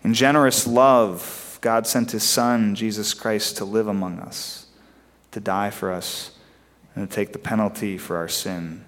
In 0.03 0.13
generous 0.13 0.67
love, 0.67 1.57
God 1.61 1.87
sent 1.87 2.11
his 2.11 2.23
Son, 2.23 2.75
Jesus 2.75 3.15
Christ, 3.15 3.57
to 3.57 3.65
live 3.65 3.87
among 3.87 4.19
us, 4.19 4.67
to 5.31 5.39
die 5.39 5.71
for 5.71 5.91
us, 5.91 6.31
and 6.95 7.09
to 7.09 7.15
take 7.15 7.33
the 7.33 7.39
penalty 7.39 7.97
for 7.97 8.17
our 8.17 8.29
sin. 8.29 8.85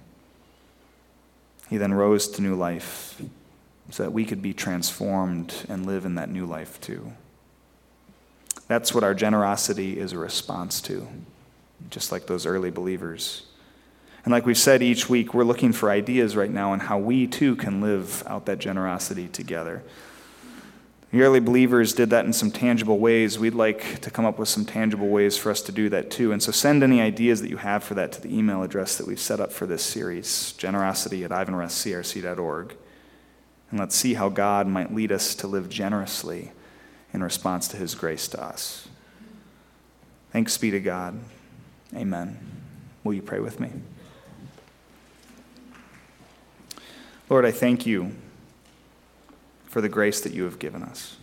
He 1.74 1.80
then 1.80 1.96
rose 1.96 2.28
to 2.28 2.42
new 2.44 2.54
life 2.54 3.20
so 3.90 4.04
that 4.04 4.12
we 4.12 4.26
could 4.26 4.44
be 4.44 4.54
transformed 4.54 5.66
and 5.68 5.88
live 5.88 6.06
in 6.06 6.14
that 6.14 6.30
new 6.30 6.46
life 6.46 6.80
too. 6.80 7.14
That's 8.68 8.94
what 8.94 9.04
our 9.04 9.16
generosity 9.16 9.98
is 9.98 10.14
a 10.14 10.20
response 10.20 10.82
to, 10.82 11.08
just 11.90 12.12
like 12.12 12.28
those 12.28 12.46
early 12.46 12.70
believers. 12.70 13.48
And 14.24 14.32
like 14.32 14.46
we've 14.46 14.56
said 14.56 14.84
each 14.84 15.10
week, 15.10 15.34
we're 15.34 15.46
looking 15.46 15.74
for 15.74 15.90
ideas 15.90 16.36
right 16.36 16.52
now 16.52 16.74
on 16.74 16.80
how 16.80 17.00
we 17.00 17.26
too 17.26 17.56
can 17.56 17.82
live 17.82 18.22
out 18.28 18.46
that 18.46 18.60
generosity 18.60 19.28
together. 19.28 19.82
The 21.14 21.22
early 21.22 21.40
believers 21.40 21.94
did 21.94 22.10
that 22.10 22.26
in 22.26 22.34
some 22.34 22.50
tangible 22.50 22.98
ways. 22.98 23.38
We'd 23.38 23.54
like 23.54 24.02
to 24.02 24.10
come 24.10 24.26
up 24.26 24.40
with 24.40 24.50
some 24.50 24.66
tangible 24.66 25.10
ways 25.10 25.38
for 25.38 25.52
us 25.52 25.62
to 25.62 25.72
do 25.72 25.88
that 25.90 26.10
too. 26.10 26.32
And 26.32 26.42
so 26.42 26.52
send 26.52 26.82
any 26.82 27.02
ideas 27.02 27.40
that 27.42 27.52
you 27.52 27.58
have 27.58 27.84
for 27.84 27.94
that 27.94 28.14
to 28.14 28.22
the 28.22 28.36
email 28.36 28.64
address 28.64 28.98
that 28.98 29.06
we've 29.06 29.20
set 29.20 29.40
up 29.40 29.52
for 29.52 29.68
this 29.68 29.84
series 29.84 30.54
generosity 30.54 31.24
at 31.24 31.30
ivanrestcrc.org. 31.30 32.76
And 33.70 33.80
let's 33.80 33.96
see 33.96 34.16
how 34.16 34.30
God 34.30 34.66
might 34.66 34.92
lead 34.92 35.12
us 35.12 35.36
to 35.36 35.46
live 35.46 35.70
generously 35.70 36.52
in 37.14 37.22
response 37.24 37.68
to 37.68 37.78
his 37.78 37.94
grace 37.94 38.28
to 38.30 38.44
us. 38.44 38.88
Thanks 40.32 40.58
be 40.58 40.72
to 40.72 40.80
God. 40.80 41.20
Amen. 41.96 42.40
Will 43.04 43.14
you 43.14 43.22
pray 43.22 43.40
with 43.40 43.60
me? 43.60 43.70
Lord, 47.30 47.46
I 47.46 47.52
thank 47.52 47.86
you 47.86 48.14
for 49.74 49.82
the 49.82 49.90
grace 49.90 50.22
that 50.22 50.34
you 50.34 50.44
have 50.44 50.60
given 50.60 50.84
us. 50.84 51.18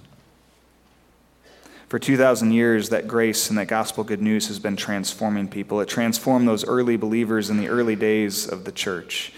For 1.88 2.00
2,000 2.00 2.50
years, 2.50 2.88
that 2.88 3.06
grace 3.06 3.48
and 3.48 3.56
that 3.56 3.68
gospel 3.68 4.02
good 4.02 4.20
news 4.20 4.48
has 4.48 4.58
been 4.58 4.74
transforming 4.74 5.46
people. 5.46 5.80
It 5.80 5.88
transformed 5.88 6.48
those 6.48 6.64
early 6.64 6.96
believers 6.96 7.48
in 7.48 7.58
the 7.58 7.68
early 7.68 7.94
days 7.94 8.48
of 8.48 8.64
the 8.64 8.72
church 8.72 9.32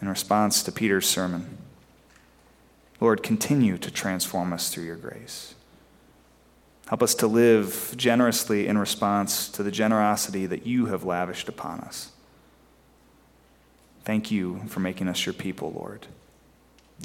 in 0.00 0.08
response 0.08 0.62
to 0.62 0.70
Peter's 0.70 1.08
sermon. 1.08 1.58
Lord, 3.00 3.24
continue 3.24 3.76
to 3.76 3.90
transform 3.90 4.52
us 4.52 4.72
through 4.72 4.84
your 4.84 4.94
grace. 4.94 5.56
Help 6.86 7.02
us 7.02 7.16
to 7.16 7.26
live 7.26 7.92
generously 7.96 8.68
in 8.68 8.78
response 8.78 9.48
to 9.48 9.64
the 9.64 9.72
generosity 9.72 10.46
that 10.46 10.64
you 10.64 10.86
have 10.86 11.02
lavished 11.02 11.48
upon 11.48 11.80
us. 11.80 12.12
Thank 14.04 14.30
you 14.30 14.62
for 14.68 14.78
making 14.78 15.08
us 15.08 15.26
your 15.26 15.32
people, 15.32 15.72
Lord. 15.72 16.06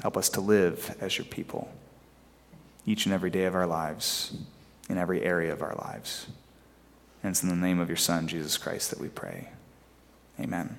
Help 0.02 0.16
us 0.16 0.28
to 0.30 0.40
live 0.40 0.96
as 1.00 1.16
your 1.18 1.24
people 1.24 1.68
each 2.86 3.06
and 3.06 3.14
every 3.14 3.30
day 3.30 3.44
of 3.44 3.54
our 3.54 3.66
lives, 3.66 4.36
in 4.88 4.98
every 4.98 5.22
area 5.22 5.52
of 5.52 5.62
our 5.62 5.74
lives. 5.76 6.26
And 7.22 7.30
it's 7.30 7.42
in 7.42 7.48
the 7.48 7.56
name 7.56 7.80
of 7.80 7.88
your 7.88 7.96
Son, 7.96 8.28
Jesus 8.28 8.58
Christ, 8.58 8.90
that 8.90 9.00
we 9.00 9.08
pray. 9.08 9.48
Amen. 10.38 10.76